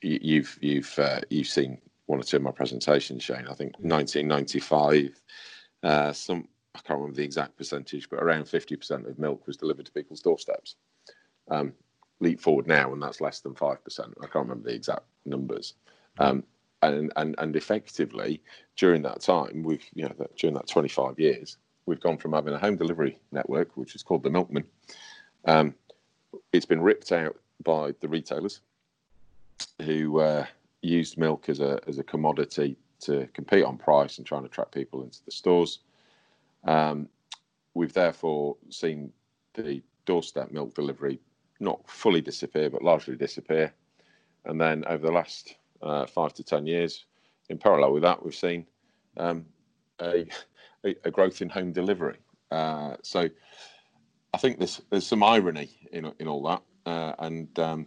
you've 0.00 0.58
you've 0.62 0.98
uh, 0.98 1.20
you've 1.28 1.46
seen 1.46 1.78
one 2.06 2.20
or 2.20 2.22
two 2.22 2.36
of 2.36 2.42
my 2.42 2.50
presentations, 2.50 3.22
Shane. 3.22 3.46
I 3.48 3.54
think 3.54 3.74
1995, 3.78 5.20
uh, 5.82 6.12
some 6.12 6.48
I 6.74 6.80
can't 6.80 6.98
remember 6.98 7.16
the 7.16 7.24
exact 7.24 7.56
percentage, 7.56 8.10
but 8.10 8.22
around 8.22 8.44
50% 8.44 9.08
of 9.08 9.18
milk 9.18 9.46
was 9.46 9.56
delivered 9.56 9.86
to 9.86 9.92
people's 9.92 10.20
doorsteps. 10.20 10.76
Um, 11.48 11.72
leap 12.20 12.40
forward 12.40 12.66
now, 12.66 12.92
and 12.92 13.02
that's 13.02 13.20
less 13.20 13.40
than 13.40 13.54
five 13.54 13.82
percent. 13.84 14.14
I 14.18 14.26
can't 14.26 14.46
remember 14.48 14.68
the 14.68 14.74
exact 14.74 15.04
numbers. 15.26 15.74
Um, 16.18 16.44
and, 16.82 17.12
and 17.16 17.34
and 17.38 17.56
effectively 17.56 18.42
during 18.76 19.02
that 19.02 19.20
time, 19.20 19.62
we've 19.62 19.84
you 19.94 20.04
know 20.04 20.14
during 20.36 20.54
that 20.54 20.68
25 20.68 21.18
years, 21.18 21.58
we've 21.86 22.00
gone 22.00 22.18
from 22.18 22.32
having 22.32 22.54
a 22.54 22.58
home 22.58 22.76
delivery 22.76 23.18
network, 23.32 23.76
which 23.76 23.94
is 23.94 24.02
called 24.02 24.22
the 24.22 24.30
Milkman. 24.30 24.64
Um, 25.44 25.74
it's 26.52 26.66
been 26.66 26.80
ripped 26.80 27.12
out 27.12 27.36
by 27.62 27.94
the 28.00 28.08
retailers 28.08 28.60
who 29.82 30.20
uh, 30.20 30.46
used 30.82 31.18
milk 31.18 31.48
as 31.48 31.60
a 31.60 31.80
as 31.86 31.98
a 31.98 32.04
commodity 32.04 32.76
to 33.00 33.28
compete 33.34 33.64
on 33.64 33.76
price 33.76 34.18
and 34.18 34.26
trying 34.26 34.42
to 34.42 34.46
attract 34.48 34.72
people 34.72 35.02
into 35.02 35.24
the 35.24 35.30
stores. 35.30 35.80
Um, 36.64 37.08
we've 37.74 37.92
therefore 37.92 38.56
seen 38.70 39.12
the 39.54 39.82
doorstep 40.06 40.50
milk 40.50 40.74
delivery 40.74 41.20
not 41.60 41.80
fully 41.88 42.20
disappear, 42.20 42.70
but 42.70 42.82
largely 42.82 43.16
disappear. 43.16 43.72
And 44.44 44.60
then 44.60 44.84
over 44.86 45.06
the 45.06 45.12
last 45.12 45.56
uh, 45.82 46.06
five 46.06 46.34
to 46.34 46.44
ten 46.44 46.66
years, 46.66 47.04
in 47.48 47.58
parallel 47.58 47.92
with 47.92 48.02
that, 48.02 48.22
we've 48.24 48.34
seen 48.34 48.66
um, 49.16 49.44
a, 50.00 50.26
a, 50.84 51.10
growth 51.10 51.42
in 51.42 51.48
home 51.48 51.72
delivery. 51.72 52.18
Uh, 52.50 52.96
so 53.02 53.28
I 54.32 54.38
think 54.38 54.58
there's 54.58 54.80
there's 54.90 55.06
some 55.06 55.22
irony 55.22 55.70
in 55.92 56.12
in 56.18 56.28
all 56.28 56.42
that, 56.44 56.62
uh, 56.86 57.14
and 57.20 57.58
um, 57.58 57.86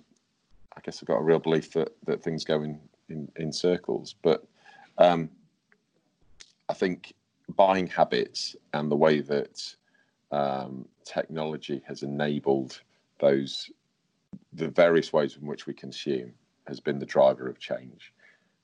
I 0.76 0.82
guess 0.82 1.02
I've 1.02 1.08
got 1.08 1.18
a 1.18 1.24
real 1.24 1.40
belief 1.40 1.74
that 1.74 1.90
that 2.06 2.24
things 2.24 2.44
go 2.44 2.64
in 2.64 2.80
in, 3.10 3.30
in 3.36 3.52
circles. 3.52 4.16
But 4.22 4.46
um, 4.98 5.30
I 6.70 6.74
think 6.74 7.14
buying 7.56 7.88
habits 7.88 8.56
and 8.74 8.92
the 8.92 8.96
way 8.96 9.22
that 9.22 9.76
um, 10.32 10.88
technology 11.06 11.82
has 11.88 12.04
enabled 12.04 12.82
those 13.20 13.72
the 14.54 14.68
various 14.70 15.14
ways 15.14 15.38
in 15.40 15.48
which 15.48 15.66
we 15.66 15.74
consume 15.74 16.34
has 16.68 16.80
been 16.80 17.00
the 17.00 17.06
driver 17.06 17.48
of 17.48 17.60
change. 17.60 18.14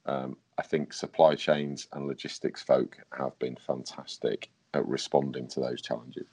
Um, 0.06 0.36
I 0.58 0.64
think 0.64 0.92
supply 0.94 1.36
chains 1.36 1.88
and 1.94 2.08
logistics 2.08 2.62
folk 2.62 2.98
have 3.18 3.38
been 3.40 3.56
fantastic 3.56 4.50
at 4.74 4.86
responding 4.86 5.48
to 5.50 5.62
those 5.62 5.82
challenges. 5.82 6.28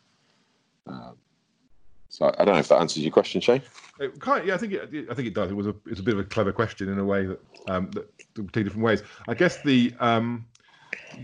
Um, 0.87 1.17
so 2.09 2.27
I 2.39 2.45
don't 2.45 2.55
know 2.55 2.61
if 2.61 2.69
that 2.69 2.81
answers 2.81 3.05
your 3.05 3.13
question, 3.13 3.41
Shane. 3.41 3.63
It 4.01 4.21
kind 4.21 4.41
of, 4.41 4.47
yeah, 4.47 4.55
I 4.55 4.59
think 4.59 4.73
it, 4.73 5.07
I 5.09 5.15
think 5.15 5.29
it 5.29 5.35
does. 5.35 5.53
It 5.53 5.55
was 5.55 5.69
a 5.69 5.75
it's 5.87 6.01
a 6.01 6.03
bit 6.03 6.15
of 6.15 6.21
a 6.21 6.25
clever 6.25 6.53
question 6.53 6.89
in 6.89 6.99
a 6.99 7.05
way 7.05 7.25
that 7.25 7.41
um, 7.69 7.91
that 7.93 8.09
two 8.35 8.65
different 8.65 8.83
ways. 8.83 9.05
I 9.29 9.35
guess 9.35 9.63
the 9.63 9.95
um, 10.01 10.45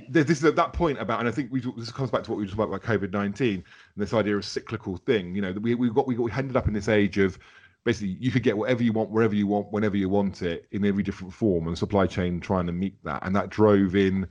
this 0.09 0.31
is 0.31 0.45
at 0.45 0.57
that 0.57 0.73
point 0.73 1.01
about, 1.01 1.21
and 1.21 1.29
I 1.29 1.33
think 1.33 1.51
we 1.53 1.61
this 1.77 1.93
comes 1.93 2.11
back 2.11 2.23
to 2.25 2.31
what 2.31 2.39
we 2.39 2.45
talked 2.45 2.55
about 2.55 2.69
about 2.69 2.83
COVID 2.83 3.12
nineteen 3.12 3.55
and 3.55 3.65
this 3.97 4.15
idea 4.15 4.37
of 4.37 4.45
cyclical 4.45 4.97
thing. 4.97 5.35
You 5.35 5.43
know, 5.43 5.53
we 5.53 5.75
we 5.75 5.91
got 5.91 6.07
we 6.07 6.15
got 6.15 6.25
we 6.25 6.33
ended 6.33 6.57
up 6.57 6.69
in 6.69 6.75
this 6.75 6.89
age 6.89 7.19
of 7.19 7.39
basically 7.85 8.17
you 8.21 8.31
could 8.31 8.43
get 8.43 8.57
whatever 8.57 8.83
you 8.83 8.93
want 8.93 9.11
wherever 9.11 9.35
you 9.35 9.47
want 9.47 9.73
whenever 9.73 9.97
you 9.97 10.09
want 10.09 10.43
it 10.43 10.67
in 10.73 10.85
every 10.85 11.03
different 11.03 11.33
form 11.33 11.69
and 11.69 11.79
supply 11.79 12.07
chain 12.07 12.41
trying 12.41 12.67
to 12.67 12.73
meet 12.73 13.03
that. 13.05 13.25
And 13.25 13.35
that 13.37 13.49
drove 13.49 13.95
in 13.95 14.27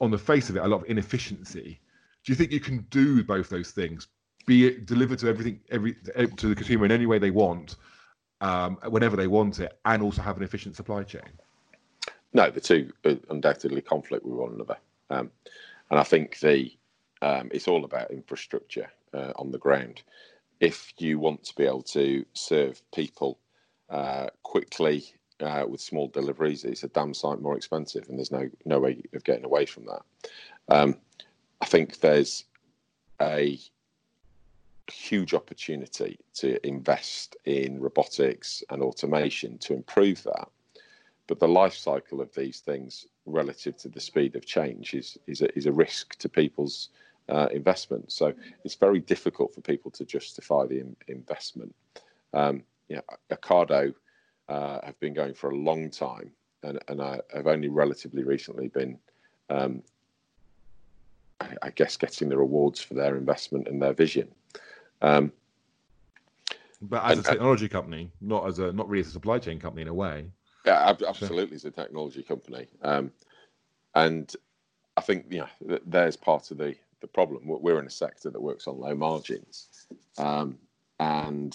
on 0.00 0.10
the 0.10 0.18
face 0.18 0.48
of 0.48 0.56
it 0.56 0.60
a 0.60 0.68
lot 0.68 0.82
of 0.82 0.88
inefficiency. 0.88 1.80
Do 2.24 2.32
you 2.32 2.36
think 2.36 2.52
you 2.52 2.60
can 2.60 2.86
do 2.90 3.22
both 3.22 3.48
those 3.48 3.70
things? 3.70 4.08
Be 4.46 4.66
it 4.66 4.86
delivered 4.86 5.18
to 5.20 5.28
everything 5.28 5.60
every 5.70 5.96
to 6.36 6.48
the 6.48 6.54
consumer 6.54 6.84
in 6.84 6.92
any 6.92 7.06
way 7.06 7.18
they 7.18 7.30
want 7.30 7.76
um, 8.40 8.76
whenever 8.88 9.16
they 9.16 9.26
want 9.26 9.60
it 9.60 9.78
and 9.84 10.02
also 10.02 10.22
have 10.22 10.36
an 10.36 10.42
efficient 10.42 10.76
supply 10.76 11.02
chain 11.02 11.22
no 12.34 12.50
the 12.50 12.60
two 12.60 12.92
undoubtedly 13.30 13.80
conflict 13.80 14.24
with 14.24 14.34
one 14.34 14.52
another 14.52 14.76
um, 15.10 15.30
and 15.90 15.98
i 15.98 16.02
think 16.02 16.38
the 16.40 16.70
um, 17.22 17.48
it's 17.52 17.68
all 17.68 17.84
about 17.84 18.10
infrastructure 18.10 18.90
uh, 19.14 19.32
on 19.36 19.50
the 19.50 19.58
ground 19.58 20.02
if 20.60 20.92
you 20.98 21.18
want 21.18 21.42
to 21.44 21.54
be 21.54 21.64
able 21.64 21.82
to 21.82 22.24
serve 22.34 22.82
people 22.92 23.38
uh, 23.90 24.28
quickly 24.42 25.04
uh, 25.40 25.64
with 25.68 25.80
small 25.80 26.08
deliveries, 26.08 26.64
it's 26.64 26.84
a 26.84 26.88
damn 26.88 27.14
sight 27.14 27.40
more 27.40 27.56
expensive, 27.56 28.08
and 28.08 28.18
there's 28.18 28.30
no 28.30 28.48
no 28.64 28.78
way 28.78 29.02
of 29.14 29.24
getting 29.24 29.44
away 29.44 29.66
from 29.66 29.86
that. 29.86 30.02
Um, 30.68 30.96
I 31.60 31.66
think 31.66 32.00
there's 32.00 32.44
a 33.20 33.58
huge 34.90 35.34
opportunity 35.34 36.18
to 36.34 36.64
invest 36.66 37.36
in 37.44 37.80
robotics 37.80 38.62
and 38.70 38.82
automation 38.82 39.58
to 39.58 39.72
improve 39.74 40.22
that. 40.24 40.48
But 41.26 41.40
the 41.40 41.48
life 41.48 41.74
cycle 41.74 42.20
of 42.20 42.34
these 42.34 42.60
things 42.60 43.06
relative 43.24 43.76
to 43.78 43.88
the 43.88 44.00
speed 44.00 44.36
of 44.36 44.44
change 44.44 44.94
is 44.94 45.18
is 45.26 45.40
a, 45.42 45.58
is 45.58 45.66
a 45.66 45.72
risk 45.72 46.16
to 46.18 46.28
people's 46.28 46.90
uh, 47.28 47.48
investment. 47.52 48.12
So 48.12 48.34
it's 48.64 48.74
very 48.74 49.00
difficult 49.00 49.54
for 49.54 49.60
people 49.60 49.90
to 49.92 50.04
justify 50.04 50.66
the 50.66 50.80
in, 50.80 50.96
investment. 51.08 51.74
Um, 52.32 52.62
you 52.88 52.96
know, 52.96 53.02
Ocado 53.30 53.94
uh, 54.48 54.80
have 54.84 54.98
been 55.00 55.14
going 55.14 55.34
for 55.34 55.50
a 55.50 55.56
long 55.56 55.90
time, 55.90 56.30
and, 56.62 56.78
and 56.88 57.00
I 57.00 57.20
have 57.34 57.46
only 57.46 57.68
relatively 57.68 58.24
recently 58.24 58.68
been, 58.68 58.98
um, 59.48 59.82
I, 61.40 61.54
I, 61.62 61.70
guess, 61.70 61.96
getting 61.96 62.28
the 62.28 62.36
rewards 62.36 62.80
for 62.80 62.94
their 62.94 63.16
investment 63.16 63.68
and 63.68 63.80
their 63.80 63.94
vision. 63.94 64.28
Um, 65.00 65.32
but 66.82 67.02
as 67.04 67.18
and, 67.18 67.26
a 67.26 67.30
technology 67.30 67.68
company, 67.68 68.10
not 68.20 68.46
as 68.46 68.58
a 68.58 68.72
not 68.72 68.88
really 68.88 69.00
as 69.00 69.08
a 69.08 69.12
supply 69.12 69.38
chain 69.38 69.58
company 69.58 69.82
in 69.82 69.88
a 69.88 69.94
way. 69.94 70.26
Yeah, 70.64 70.94
absolutely, 71.06 71.56
as 71.56 71.64
a 71.64 71.70
technology 71.70 72.22
company, 72.22 72.66
um, 72.82 73.12
and 73.94 74.34
I 74.96 75.02
think 75.02 75.30
know 75.40 75.78
there's 75.84 76.16
part 76.16 76.50
of 76.50 76.58
the 76.58 76.74
the 77.00 77.08
problem. 77.08 77.42
We're 77.44 77.78
in 77.78 77.86
a 77.86 77.90
sector 77.90 78.30
that 78.30 78.40
works 78.40 78.66
on 78.66 78.80
low 78.80 78.94
margins, 78.94 79.86
um, 80.16 80.56
and 81.00 81.54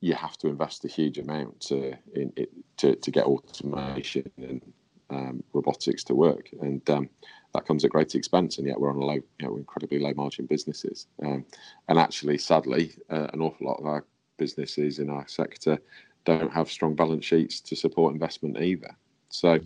you 0.00 0.14
have 0.14 0.36
to 0.38 0.48
invest 0.48 0.84
a 0.84 0.88
huge 0.88 1.18
amount 1.18 1.60
to 1.60 1.96
in, 2.14 2.32
it, 2.36 2.50
to, 2.78 2.96
to 2.96 3.10
get 3.10 3.26
automation 3.26 4.30
and 4.36 4.72
um, 5.10 5.44
robotics 5.52 6.02
to 6.04 6.14
work, 6.14 6.50
and 6.60 6.88
um, 6.90 7.08
that 7.54 7.64
comes 7.64 7.84
at 7.84 7.90
great 7.90 8.14
expense. 8.16 8.58
And 8.58 8.66
yet 8.66 8.80
we're 8.80 8.90
on 8.90 8.96
a 8.96 9.04
low, 9.04 9.14
you 9.14 9.46
know, 9.46 9.56
incredibly 9.56 10.00
low 10.00 10.14
margin 10.14 10.46
businesses. 10.46 11.06
Um, 11.22 11.44
and 11.88 11.98
actually, 11.98 12.38
sadly, 12.38 12.94
uh, 13.08 13.28
an 13.32 13.40
awful 13.40 13.68
lot 13.68 13.78
of 13.78 13.86
our 13.86 14.04
businesses 14.36 14.98
in 14.98 15.10
our 15.10 15.26
sector 15.28 15.78
don't 16.26 16.52
have 16.52 16.70
strong 16.70 16.94
balance 16.94 17.24
sheets 17.24 17.60
to 17.62 17.76
support 17.76 18.12
investment 18.12 18.60
either. 18.60 18.94
So. 19.30 19.60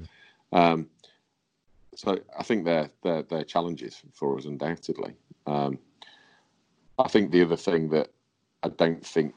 Um, 0.53 0.89
so 1.95 2.19
I 2.39 2.43
think 2.43 2.65
they're 2.65 2.91
they're, 3.03 3.23
they're 3.23 3.45
challenges 3.45 4.03
for 4.13 4.39
us 4.39 4.47
undoubtedly. 4.47 5.15
Um, 5.47 5.79
I 6.99 7.09
think 7.09 7.31
the 7.31 7.43
other 7.43 7.57
thing 7.57 7.89
that 7.91 8.11
I 8.63 8.69
don't 8.69 9.05
think 9.05 9.35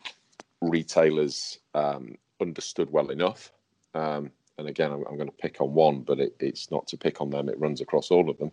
retailers 0.62 1.59
um, 1.73 2.15
understood 2.41 2.89
well 2.91 3.09
enough, 3.09 3.51
um, 3.95 4.31
and 4.57 4.67
again 4.67 4.91
I'm, 4.91 5.03
I'm, 5.09 5.17
going 5.17 5.29
to 5.29 5.36
pick 5.36 5.62
on 5.62 5.73
one, 5.73 6.01
but 6.01 6.19
it, 6.19 6.36
it's 6.39 6.71
not 6.71 6.88
to 6.88 6.97
pick 6.97 7.21
on 7.21 7.29
them; 7.29 7.49
it 7.49 7.59
runs 7.59 7.81
across 7.81 8.12
all 8.12 8.29
of 8.29 8.38
them. 8.38 8.51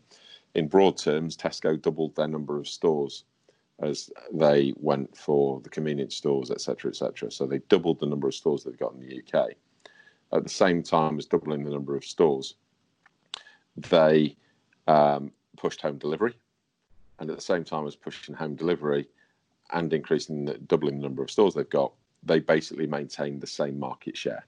In 0.55 0.67
broad 0.67 0.97
terms, 0.97 1.37
Tesco 1.37 1.81
doubled 1.81 2.17
their 2.17 2.29
number 2.29 2.59
of 2.59 2.67
stores 2.67 3.25
as 3.83 4.11
they 4.33 4.75
went 4.77 5.17
for 5.17 5.61
the 5.61 5.71
convenience 5.71 6.17
stores, 6.17 6.51
etc., 6.51 6.91
etc. 6.91 7.31
So 7.31 7.47
they 7.47 7.59
doubled 7.69 8.01
the 8.01 8.07
number 8.07 8.29
of 8.29 8.35
stores 8.35 8.65
they've 8.65 8.79
got 8.79 8.95
in 8.95 9.01
the 9.01 9.23
UK. 9.23 9.51
At 10.33 10.45
the 10.45 10.51
same 10.51 10.83
time 10.83 11.19
as 11.19 11.27
doubling 11.27 11.65
the 11.65 11.71
number 11.71 11.97
of 11.97 12.05
stores, 12.05 12.55
they 13.77 14.37
um, 14.87 15.33
pushed 15.57 15.81
home 15.81 15.99
delivery 15.99 16.35
and 17.19 17.31
at 17.31 17.37
the 17.37 17.43
same 17.43 17.65
time 17.65 17.87
as 17.87 17.97
pushing 17.97 18.35
home 18.35 18.55
delivery 18.55 19.09
and 19.73 19.93
increasing 19.93 20.45
the, 20.45 20.55
doubling 20.59 20.97
the 20.97 21.03
number 21.03 21.23
of 21.23 21.31
stores 21.31 21.55
they've 21.55 21.69
got, 21.69 21.93
they 22.23 22.41
basically 22.41 22.87
maintain 22.87 23.39
the 23.39 23.47
same 23.47 23.79
market 23.79 24.17
share. 24.17 24.45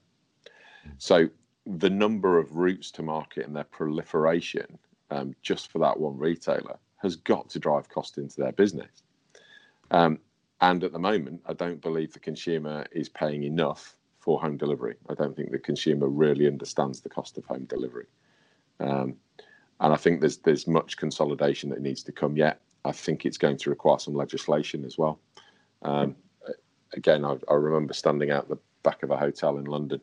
So 0.97 1.29
the 1.65 1.89
number 1.89 2.37
of 2.37 2.55
routes 2.55 2.91
to 2.91 3.03
market 3.03 3.45
and 3.45 3.55
their 3.55 3.63
proliferation 3.63 4.77
um, 5.11 5.35
just 5.41 5.71
for 5.71 5.79
that 5.79 5.99
one 5.99 6.17
retailer 6.17 6.77
has 6.97 7.15
got 7.15 7.49
to 7.49 7.59
drive 7.59 7.89
cost 7.89 8.17
into 8.17 8.37
their 8.37 8.51
business. 8.51 9.03
Um, 9.93 10.19
and 10.59 10.83
at 10.83 10.91
the 10.91 10.99
moment, 10.99 11.41
I 11.45 11.53
don't 11.53 11.81
believe 11.81 12.11
the 12.11 12.19
consumer 12.19 12.85
is 12.91 13.07
paying 13.07 13.43
enough 13.43 13.95
for 14.19 14.41
home 14.41 14.57
delivery. 14.57 14.95
I 15.09 15.13
don't 15.13 15.35
think 15.35 15.51
the 15.51 15.59
consumer 15.59 16.07
really 16.07 16.47
understands 16.47 17.01
the 17.01 17.09
cost 17.09 17.37
of 17.37 17.45
home 17.45 17.65
delivery. 17.65 18.07
Um, 18.79 19.15
and 19.79 19.93
I 19.93 19.97
think 19.97 20.19
there's 20.19 20.37
there's 20.37 20.67
much 20.67 20.97
consolidation 20.97 21.69
that 21.69 21.81
needs 21.81 22.03
to 22.03 22.11
come 22.11 22.35
yet. 22.37 22.61
I 22.85 22.91
think 22.91 23.25
it's 23.25 23.37
going 23.37 23.57
to 23.57 23.69
require 23.69 23.99
some 23.99 24.13
legislation 24.13 24.83
as 24.85 24.97
well. 24.97 25.19
Um, 25.83 26.15
again, 26.93 27.25
I, 27.25 27.37
I, 27.49 27.53
remember 27.53 27.93
standing 27.93 28.31
out 28.31 28.47
the 28.47 28.57
back 28.83 29.03
of 29.03 29.11
a 29.11 29.17
hotel 29.17 29.57
in 29.57 29.65
London 29.65 29.99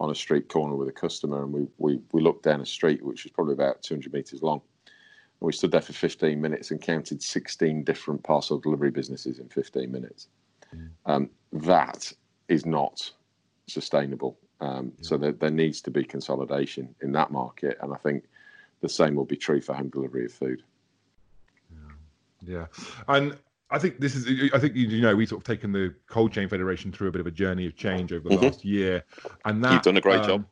on 0.00 0.10
a 0.10 0.14
street 0.14 0.48
corner 0.48 0.76
with 0.76 0.88
a 0.88 0.92
customer, 0.92 1.42
and 1.42 1.52
we 1.52 1.66
we, 1.78 2.00
we 2.12 2.20
looked 2.20 2.44
down 2.44 2.60
a 2.60 2.66
street 2.66 3.02
which 3.02 3.24
was 3.24 3.32
probably 3.32 3.54
about 3.54 3.82
200 3.82 4.12
meters 4.12 4.42
long. 4.42 4.60
And 5.42 5.46
we 5.48 5.52
stood 5.52 5.72
there 5.72 5.80
for 5.80 5.92
15 5.92 6.40
minutes 6.40 6.70
and 6.70 6.80
counted 6.80 7.20
16 7.20 7.82
different 7.82 8.22
parcel 8.22 8.60
delivery 8.60 8.92
businesses 8.92 9.40
in 9.40 9.48
15 9.48 9.90
minutes. 9.90 10.28
Mm. 10.72 10.90
Um, 11.04 11.30
that 11.52 12.12
is 12.46 12.64
not 12.64 13.10
sustainable. 13.66 14.38
Um, 14.60 14.92
yeah. 14.98 15.08
So 15.08 15.16
there, 15.16 15.32
there 15.32 15.50
needs 15.50 15.80
to 15.80 15.90
be 15.90 16.04
consolidation 16.04 16.94
in 17.02 17.10
that 17.12 17.32
market, 17.32 17.76
and 17.82 17.92
I 17.92 17.96
think 17.96 18.22
the 18.82 18.88
same 18.88 19.16
will 19.16 19.24
be 19.24 19.34
true 19.34 19.60
for 19.60 19.74
home 19.74 19.88
delivery 19.88 20.26
of 20.26 20.32
food. 20.32 20.62
Yeah, 21.72 21.88
yeah. 22.46 22.66
and 23.08 23.36
I 23.68 23.80
think 23.80 23.98
this 23.98 24.14
is. 24.14 24.52
I 24.54 24.60
think 24.60 24.76
you 24.76 25.00
know—we've 25.00 25.28
sort 25.28 25.40
of 25.40 25.44
taken 25.44 25.72
the 25.72 25.92
cold 26.06 26.32
chain 26.32 26.48
federation 26.48 26.92
through 26.92 27.08
a 27.08 27.10
bit 27.10 27.20
of 27.20 27.26
a 27.26 27.32
journey 27.32 27.66
of 27.66 27.74
change 27.74 28.12
over 28.12 28.28
the 28.28 28.36
mm-hmm. 28.36 28.44
last 28.44 28.64
year, 28.64 29.02
and 29.44 29.64
that 29.64 29.72
you've 29.72 29.82
done 29.82 29.96
a 29.96 30.00
great 30.00 30.20
um, 30.20 30.26
job. 30.26 30.44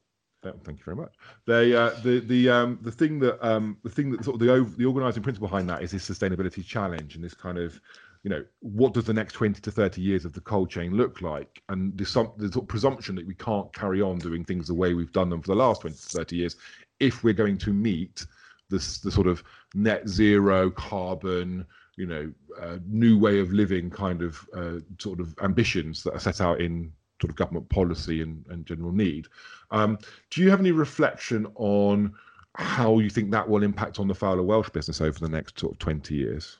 Thank 0.42 0.78
you 0.78 0.84
very 0.84 0.96
much. 0.96 1.14
They, 1.46 1.74
uh, 1.74 1.90
the 2.02 2.20
the 2.20 2.48
um, 2.48 2.78
the 2.82 2.92
thing 2.92 3.18
that 3.20 3.46
um, 3.46 3.76
the 3.84 3.90
thing 3.90 4.10
that 4.12 4.24
sort 4.24 4.40
of 4.40 4.40
the 4.40 4.76
the 4.78 4.86
organising 4.86 5.22
principle 5.22 5.48
behind 5.48 5.68
that 5.68 5.82
is 5.82 5.90
this 5.90 6.08
sustainability 6.08 6.64
challenge 6.64 7.14
and 7.14 7.22
this 7.22 7.34
kind 7.34 7.58
of 7.58 7.78
you 8.22 8.28
know, 8.28 8.44
what 8.60 8.92
does 8.92 9.04
the 9.04 9.14
next 9.14 9.32
20 9.32 9.62
to 9.62 9.70
30 9.70 10.02
years 10.02 10.26
of 10.26 10.34
the 10.34 10.42
cold 10.42 10.68
chain 10.68 10.94
look 10.94 11.22
like? 11.22 11.62
And 11.70 11.96
there's 11.96 12.10
some 12.10 12.32
there's 12.36 12.52
sort 12.52 12.68
presumption 12.68 13.14
that 13.16 13.26
we 13.26 13.34
can't 13.34 13.72
carry 13.72 14.02
on 14.02 14.18
doing 14.18 14.44
things 14.44 14.66
the 14.66 14.74
way 14.74 14.92
we've 14.94 15.12
done 15.12 15.30
them 15.30 15.40
for 15.40 15.48
the 15.48 15.54
last 15.54 15.80
20 15.82 15.96
to 15.96 16.02
30 16.02 16.36
years 16.36 16.56
if 17.00 17.24
we're 17.24 17.32
going 17.34 17.58
to 17.58 17.72
meet 17.72 18.26
this 18.68 18.98
the 18.98 19.10
sort 19.10 19.26
of 19.26 19.42
net 19.74 20.06
zero 20.08 20.70
carbon, 20.70 21.66
you 21.96 22.06
know, 22.06 22.32
uh, 22.60 22.78
new 22.86 23.18
way 23.18 23.40
of 23.40 23.52
living 23.52 23.90
kind 23.90 24.22
of 24.22 24.46
uh, 24.54 24.78
sort 24.98 25.18
of 25.18 25.34
ambitions 25.42 26.02
that 26.02 26.12
are 26.12 26.20
set 26.20 26.40
out 26.40 26.60
in 26.60 26.92
sort 27.20 27.30
of 27.30 27.36
government 27.36 27.68
policy 27.68 28.22
and, 28.22 28.44
and 28.48 28.66
general 28.66 28.92
need. 28.92 29.26
Um, 29.70 29.98
do 30.30 30.42
you 30.42 30.50
have 30.50 30.60
any 30.60 30.72
reflection 30.72 31.46
on 31.56 32.14
how 32.54 32.98
you 32.98 33.10
think 33.10 33.30
that 33.30 33.48
will 33.48 33.62
impact 33.62 33.98
on 33.98 34.08
the 34.08 34.14
Fowler 34.14 34.42
Welch 34.42 34.72
business 34.72 35.00
over 35.00 35.18
the 35.18 35.28
next 35.28 35.58
sort 35.58 35.72
of 35.72 35.78
20 35.78 36.14
years? 36.14 36.56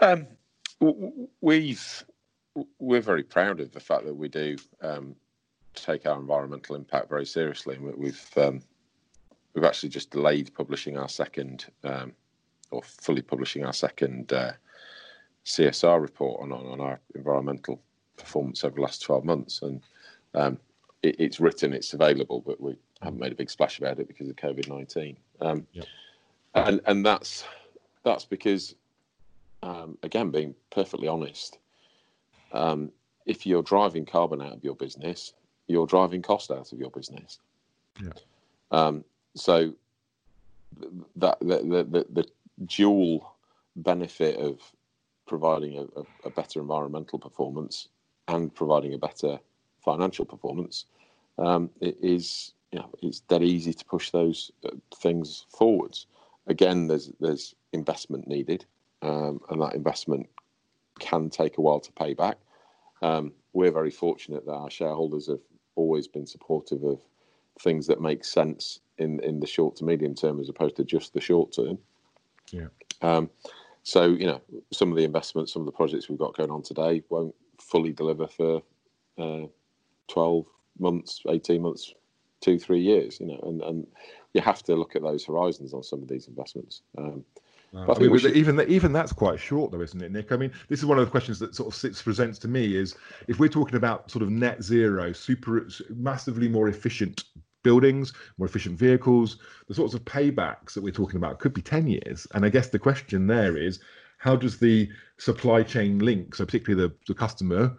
Um, 0.00 0.26
we've 1.40 2.04
we're 2.78 3.00
very 3.00 3.22
proud 3.22 3.60
of 3.60 3.72
the 3.72 3.80
fact 3.80 4.04
that 4.04 4.14
we 4.14 4.28
do 4.28 4.56
um, 4.80 5.14
take 5.74 6.06
our 6.06 6.18
environmental 6.18 6.74
impact 6.76 7.08
very 7.08 7.26
seriously. 7.26 7.78
We've 7.78 8.28
um, 8.36 8.60
we've 9.54 9.64
actually 9.64 9.90
just 9.90 10.10
delayed 10.10 10.54
publishing 10.54 10.96
our 10.96 11.08
second 11.08 11.66
um, 11.84 12.12
or 12.70 12.82
fully 12.82 13.22
publishing 13.22 13.64
our 13.64 13.72
second 13.72 14.32
uh, 14.32 14.52
CSR 15.44 16.00
report 16.00 16.42
on, 16.42 16.52
on 16.52 16.80
our 16.80 17.00
environmental 17.14 17.80
performance 18.18 18.64
over 18.64 18.76
the 18.76 18.82
last 18.82 19.02
twelve 19.02 19.24
months, 19.24 19.62
and 19.62 19.82
um, 20.34 20.58
it, 21.02 21.16
it's 21.18 21.40
written, 21.40 21.72
it's 21.72 21.94
available, 21.94 22.42
but 22.46 22.60
we 22.60 22.76
haven't 23.00 23.20
made 23.20 23.32
a 23.32 23.36
big 23.36 23.50
splash 23.50 23.78
about 23.78 23.98
it 23.98 24.08
because 24.08 24.28
of 24.28 24.36
COVID 24.36 24.68
nineteen. 24.68 25.16
Um, 25.40 25.66
yeah. 25.72 25.84
And 26.54 26.80
and 26.86 27.04
that's 27.04 27.44
that's 28.04 28.24
because 28.24 28.74
um, 29.62 29.98
again, 30.02 30.30
being 30.30 30.54
perfectly 30.70 31.08
honest, 31.08 31.58
um, 32.52 32.90
if 33.26 33.46
you're 33.46 33.62
driving 33.62 34.06
carbon 34.06 34.40
out 34.40 34.52
of 34.52 34.64
your 34.64 34.74
business, 34.74 35.32
you're 35.66 35.86
driving 35.86 36.22
cost 36.22 36.50
out 36.50 36.72
of 36.72 36.78
your 36.78 36.90
business. 36.90 37.38
Yeah. 38.02 38.12
Um, 38.70 39.04
so 39.34 39.74
that 41.16 41.38
the, 41.40 41.46
the, 41.46 41.84
the, 41.84 42.06
the, 42.10 42.28
dual 42.66 43.34
benefit 43.76 44.36
of 44.36 44.60
providing 45.28 45.78
a, 45.78 46.26
a, 46.26 46.30
better 46.30 46.60
environmental 46.60 47.20
performance 47.20 47.86
and 48.28 48.54
providing 48.54 48.94
a 48.94 48.98
better 48.98 49.38
financial 49.84 50.24
performance 50.24 50.84
um, 51.38 51.70
is 51.80 52.52
you 52.72 52.78
know 52.78 52.88
it's 53.02 53.20
dead 53.20 53.42
easy 53.42 53.72
to 53.72 53.84
push 53.84 54.10
those 54.10 54.52
uh, 54.64 54.70
things 54.96 55.46
forwards. 55.50 56.06
Again, 56.46 56.86
there's 56.86 57.10
there's 57.20 57.54
investment 57.72 58.28
needed 58.28 58.64
um, 59.02 59.40
and 59.50 59.60
that 59.62 59.74
investment 59.74 60.28
can 60.98 61.30
take 61.30 61.58
a 61.58 61.60
while 61.60 61.80
to 61.80 61.92
pay 61.92 62.14
back. 62.14 62.38
Um, 63.02 63.32
we're 63.52 63.70
very 63.70 63.90
fortunate 63.90 64.44
that 64.46 64.52
our 64.52 64.70
shareholders 64.70 65.28
have 65.28 65.40
always 65.76 66.08
been 66.08 66.26
supportive 66.26 66.82
of 66.82 67.00
things 67.60 67.86
that 67.86 68.00
make 68.00 68.24
sense 68.24 68.80
in 68.98 69.20
in 69.20 69.40
the 69.40 69.46
short 69.46 69.76
to 69.76 69.84
medium 69.84 70.14
term 70.14 70.40
as 70.40 70.48
opposed 70.48 70.76
to 70.76 70.84
just 70.84 71.14
the 71.14 71.20
short 71.20 71.52
term. 71.52 71.78
Yeah. 72.50 72.68
Um, 73.02 73.30
so 73.84 74.04
you 74.06 74.26
know, 74.26 74.40
some 74.72 74.90
of 74.90 74.96
the 74.96 75.04
investments, 75.04 75.52
some 75.52 75.62
of 75.62 75.66
the 75.66 75.72
projects 75.72 76.08
we've 76.08 76.18
got 76.18 76.36
going 76.36 76.50
on 76.50 76.62
today 76.62 77.02
won't 77.08 77.34
fully 77.70 77.92
deliver 77.92 78.26
for 78.26 78.62
uh, 79.18 79.46
twelve 80.08 80.46
months, 80.78 81.22
eighteen 81.28 81.62
months, 81.62 81.94
two, 82.40 82.58
three 82.58 82.80
years. 82.80 83.20
You 83.20 83.26
know, 83.26 83.40
and 83.46 83.62
and 83.62 83.86
you 84.34 84.40
have 84.40 84.62
to 84.64 84.74
look 84.76 84.96
at 84.96 85.02
those 85.02 85.24
horizons 85.24 85.72
on 85.74 85.82
some 85.82 86.02
of 86.02 86.08
these 86.08 86.28
investments. 86.28 86.82
Um, 86.96 87.24
I 87.74 87.98
mean, 87.98 88.18
should... 88.18 88.36
even 88.36 88.60
even 88.68 88.92
that's 88.92 89.12
quite 89.12 89.38
short, 89.38 89.72
though, 89.72 89.82
isn't 89.82 90.02
it, 90.02 90.10
Nick? 90.10 90.32
I 90.32 90.36
mean, 90.36 90.52
this 90.68 90.78
is 90.78 90.86
one 90.86 90.98
of 90.98 91.04
the 91.04 91.10
questions 91.10 91.38
that 91.40 91.54
sort 91.54 91.68
of 91.68 91.74
sits, 91.74 92.00
presents 92.00 92.38
to 92.40 92.48
me: 92.48 92.76
is 92.76 92.94
if 93.26 93.38
we're 93.38 93.48
talking 93.48 93.76
about 93.76 94.10
sort 94.10 94.22
of 94.22 94.30
net 94.30 94.62
zero, 94.62 95.12
super 95.12 95.68
massively 95.90 96.48
more 96.48 96.68
efficient 96.68 97.24
buildings, 97.62 98.14
more 98.38 98.46
efficient 98.46 98.78
vehicles, 98.78 99.38
the 99.66 99.74
sorts 99.74 99.92
of 99.92 100.02
paybacks 100.04 100.72
that 100.72 100.82
we're 100.82 100.92
talking 100.92 101.16
about 101.16 101.40
could 101.40 101.52
be 101.52 101.60
ten 101.60 101.86
years. 101.86 102.26
And 102.32 102.46
I 102.46 102.48
guess 102.48 102.68
the 102.68 102.78
question 102.78 103.26
there 103.26 103.56
is, 103.56 103.80
how 104.18 104.36
does 104.36 104.58
the 104.58 104.90
supply 105.16 105.62
chain 105.62 105.98
link, 106.00 106.34
so 106.34 106.44
particularly 106.44 106.88
the, 106.88 106.94
the 107.06 107.14
customer, 107.14 107.76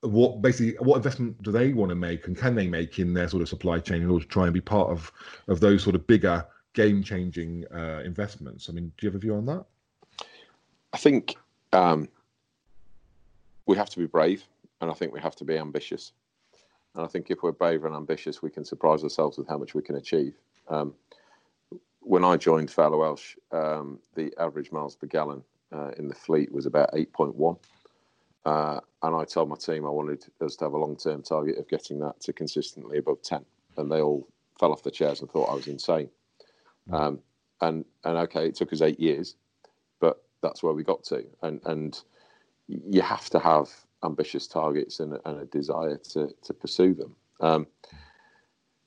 what 0.00 0.42
basically 0.42 0.74
what 0.84 0.96
investment 0.96 1.40
do 1.42 1.52
they 1.52 1.72
want 1.72 1.90
to 1.90 1.94
make, 1.94 2.26
and 2.26 2.36
can 2.36 2.54
they 2.54 2.66
make 2.66 2.98
in 2.98 3.14
their 3.14 3.28
sort 3.28 3.42
of 3.42 3.48
supply 3.48 3.78
chain 3.78 4.02
in 4.02 4.10
order 4.10 4.24
to 4.24 4.30
try 4.30 4.44
and 4.44 4.54
be 4.54 4.60
part 4.60 4.90
of 4.90 5.12
of 5.46 5.60
those 5.60 5.82
sort 5.82 5.94
of 5.94 6.06
bigger 6.06 6.44
game 6.72 7.02
changing 7.02 7.64
uh, 7.72 8.02
investments. 8.04 8.68
I 8.68 8.72
mean, 8.72 8.92
do 8.96 9.06
you 9.06 9.10
have 9.10 9.16
a 9.16 9.18
view 9.18 9.34
on 9.34 9.46
that? 9.46 9.64
I 10.92 10.98
think 10.98 11.36
um, 11.72 12.08
we 13.66 13.76
have 13.76 13.90
to 13.90 13.98
be 13.98 14.06
brave 14.06 14.44
and 14.80 14.90
I 14.90 14.94
think 14.94 15.12
we 15.12 15.20
have 15.20 15.36
to 15.36 15.44
be 15.44 15.56
ambitious. 15.56 16.12
And 16.94 17.04
I 17.04 17.08
think 17.08 17.30
if 17.30 17.42
we're 17.42 17.52
brave 17.52 17.84
and 17.84 17.94
ambitious, 17.94 18.42
we 18.42 18.50
can 18.50 18.64
surprise 18.64 19.02
ourselves 19.02 19.38
with 19.38 19.48
how 19.48 19.58
much 19.58 19.74
we 19.74 19.82
can 19.82 19.96
achieve. 19.96 20.34
Um, 20.68 20.94
when 22.00 22.24
I 22.24 22.36
joined 22.36 22.70
Fowler 22.70 22.98
Welch, 22.98 23.36
um, 23.52 23.98
the 24.14 24.32
average 24.38 24.72
miles 24.72 24.96
per 24.96 25.06
gallon 25.06 25.42
uh, 25.72 25.90
in 25.98 26.08
the 26.08 26.14
fleet 26.14 26.52
was 26.52 26.66
about 26.66 26.92
8.1. 26.92 27.58
Uh, 28.44 28.80
and 29.02 29.16
I 29.16 29.24
told 29.24 29.48
my 29.48 29.56
team 29.56 29.86
I 29.86 29.90
wanted 29.90 30.24
us 30.40 30.56
to 30.56 30.64
have 30.64 30.72
a 30.72 30.78
long 30.78 30.96
term 30.96 31.22
target 31.22 31.58
of 31.58 31.68
getting 31.68 31.98
that 32.00 32.20
to 32.20 32.32
consistently 32.32 32.98
above 32.98 33.22
10. 33.22 33.44
And 33.76 33.90
they 33.90 34.00
all 34.00 34.26
fell 34.58 34.72
off 34.72 34.82
the 34.82 34.90
chairs 34.90 35.20
and 35.20 35.30
thought 35.30 35.50
I 35.50 35.54
was 35.54 35.68
insane. 35.68 36.08
Mm. 36.90 37.00
Um, 37.00 37.18
and 37.60 37.84
and 38.04 38.18
okay, 38.18 38.46
it 38.46 38.56
took 38.56 38.72
us 38.72 38.82
eight 38.82 38.98
years, 38.98 39.36
but 40.00 40.22
that's 40.42 40.62
where 40.62 40.72
we 40.72 40.82
got 40.82 41.04
to. 41.04 41.24
And 41.42 41.60
and 41.64 42.00
you 42.66 43.02
have 43.02 43.30
to 43.30 43.38
have 43.38 43.68
ambitious 44.04 44.48
targets 44.48 45.00
and, 45.00 45.18
and 45.24 45.40
a 45.40 45.44
desire 45.46 45.96
to 46.10 46.34
to 46.42 46.52
pursue 46.52 46.94
them. 46.94 47.14
Um, 47.40 47.66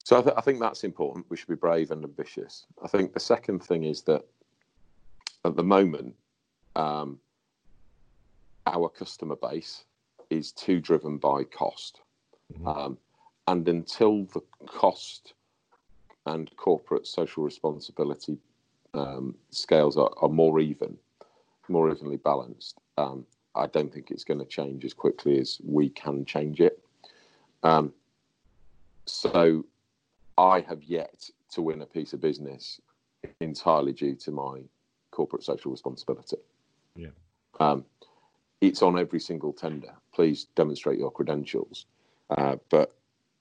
so 0.03 0.19
I, 0.19 0.21
th- 0.21 0.35
I, 0.37 0.41
think 0.41 0.59
that's 0.59 0.83
important. 0.83 1.25
We 1.29 1.35
should 1.35 1.47
be 1.47 1.55
brave 1.55 1.89
and 1.89 2.03
ambitious. 2.03 2.67
I 2.83 2.87
think 2.87 3.13
the 3.13 3.19
second 3.19 3.63
thing 3.63 3.85
is 3.85 4.03
that 4.03 4.23
at 5.43 5.55
the 5.55 5.63
moment, 5.63 6.13
um, 6.75 7.19
our 8.67 8.89
customer 8.89 9.35
base 9.35 9.85
is 10.29 10.51
too 10.51 10.79
driven 10.79 11.17
by 11.17 11.43
cost. 11.43 12.01
Mm-hmm. 12.53 12.67
Um, 12.67 12.97
and 13.47 13.67
until 13.67 14.25
the 14.25 14.41
cost 14.65 15.33
and 16.25 16.49
corporate 16.57 17.05
social 17.05 17.43
responsibility 17.43 18.37
um, 18.93 19.35
scales 19.51 19.97
are, 19.97 20.09
are, 20.17 20.29
more 20.29 20.59
even, 20.59 20.97
more 21.67 21.91
evenly 21.91 22.17
balanced, 22.17 22.79
um, 22.97 23.25
I 23.55 23.67
don't 23.67 23.93
think 23.93 24.09
it's 24.09 24.23
going 24.23 24.39
to 24.39 24.45
change 24.45 24.83
as 24.83 24.93
quickly 24.93 25.39
as 25.39 25.59
we 25.63 25.89
can 25.89 26.25
change 26.25 26.59
it. 26.59 26.81
Um, 27.63 27.93
so 29.05 29.65
I 30.37 30.61
have 30.61 30.83
yet 30.83 31.29
to 31.51 31.61
win 31.61 31.81
a 31.81 31.85
piece 31.85 32.13
of 32.13 32.21
business 32.21 32.81
entirely 33.39 33.93
due 33.93 34.15
to 34.15 34.31
my 34.31 34.61
corporate 35.11 35.43
social 35.43 35.71
responsibility. 35.71 36.37
Yeah. 36.95 37.09
Um, 37.59 37.85
it's 38.61 38.81
on 38.81 38.97
every 38.97 39.19
single 39.19 39.53
tender. 39.53 39.93
Please 40.13 40.45
demonstrate 40.55 40.99
your 40.99 41.11
credentials. 41.11 41.85
Uh, 42.29 42.55
but 42.69 42.95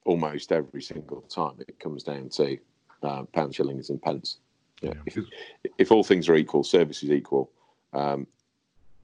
almost 0.04 0.52
every 0.52 0.82
single 0.82 1.22
time 1.22 1.54
it 1.66 1.78
comes 1.78 2.02
down 2.02 2.28
to 2.28 2.58
uh, 3.02 3.22
pound, 3.32 3.54
shillings, 3.54 3.90
and 3.90 4.00
pence. 4.02 4.38
Yeah. 4.82 4.92
If, 5.06 5.18
if, 5.78 5.92
all 5.92 6.04
things 6.04 6.28
are 6.28 6.34
equal, 6.34 6.62
service 6.64 7.02
is 7.02 7.10
equal. 7.10 7.50
Um, 7.92 8.26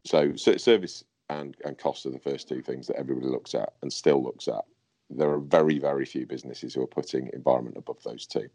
so, 0.05 0.35
so 0.37 0.57
service 0.57 1.05
and, 1.31 1.57
and 1.65 1.79
cost 1.79 2.05
are 2.07 2.11
the 2.11 2.19
first 2.19 2.49
two 2.49 2.61
things 2.61 2.87
that 2.89 2.97
everybody 2.97 3.29
looks 3.29 3.55
at 3.55 3.73
and 3.83 3.93
still 3.93 4.23
looks 4.23 4.49
at. 4.49 4.65
There 5.09 5.31
are 5.31 5.39
very, 5.39 5.79
very 5.79 6.05
few 6.05 6.27
businesses 6.27 6.75
who 6.75 6.83
are 6.83 6.87
putting 6.87 7.31
environment 7.33 7.77
above 7.77 8.03
those 8.03 8.27
two. 8.27 8.49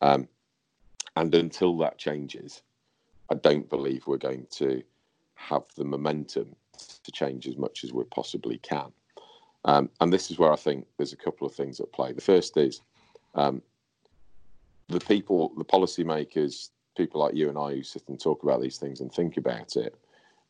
Um, 0.00 0.28
and 1.16 1.34
until 1.34 1.76
that 1.78 1.98
changes, 1.98 2.62
I 3.30 3.34
don't 3.34 3.68
believe 3.68 4.06
we're 4.06 4.18
going 4.18 4.46
to 4.52 4.82
have 5.36 5.64
the 5.76 5.84
momentum 5.84 6.54
to 7.04 7.12
change 7.12 7.46
as 7.46 7.56
much 7.56 7.84
as 7.84 7.92
we 7.92 8.04
possibly 8.04 8.58
can. 8.58 8.92
Um, 9.64 9.90
and 10.00 10.12
this 10.12 10.30
is 10.30 10.38
where 10.38 10.52
I 10.52 10.56
think 10.56 10.86
there's 10.96 11.12
a 11.12 11.16
couple 11.16 11.46
of 11.46 11.54
things 11.54 11.80
at 11.80 11.92
play. 11.92 12.12
The 12.12 12.20
first 12.20 12.56
is 12.56 12.82
um, 13.34 13.62
the 14.88 15.00
people, 15.00 15.52
the 15.56 15.64
policymakers, 15.64 16.70
people 16.96 17.20
like 17.20 17.34
you 17.34 17.48
and 17.48 17.58
I 17.58 17.74
who 17.74 17.82
sit 17.82 18.08
and 18.08 18.20
talk 18.20 18.42
about 18.42 18.60
these 18.60 18.78
things 18.78 19.00
and 19.00 19.12
think 19.12 19.36
about 19.36 19.76
it, 19.76 19.96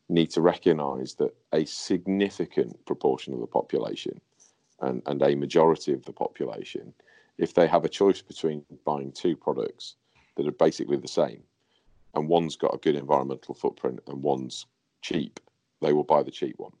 need 0.09 0.29
to 0.31 0.41
recognise 0.41 1.15
that 1.15 1.35
a 1.53 1.65
significant 1.65 2.85
proportion 2.85 3.33
of 3.33 3.39
the 3.39 3.47
population 3.47 4.21
and, 4.81 5.01
and 5.05 5.21
a 5.21 5.35
majority 5.35 5.93
of 5.93 6.05
the 6.05 6.13
population, 6.13 6.93
if 7.37 7.53
they 7.53 7.67
have 7.67 7.85
a 7.85 7.89
choice 7.89 8.21
between 8.21 8.63
buying 8.85 9.11
two 9.11 9.35
products 9.35 9.95
that 10.35 10.47
are 10.47 10.51
basically 10.51 10.97
the 10.97 11.07
same, 11.07 11.41
and 12.13 12.29
one's 12.29 12.55
got 12.55 12.73
a 12.73 12.79
good 12.79 12.95
environmental 12.95 13.53
footprint 13.53 13.99
and 14.07 14.21
one's 14.21 14.65
cheap, 15.07 15.39
they 15.81 15.93
will 15.93 16.03
buy 16.03 16.23
the 16.23 16.31
cheap 16.31 16.55
one. 16.57 16.73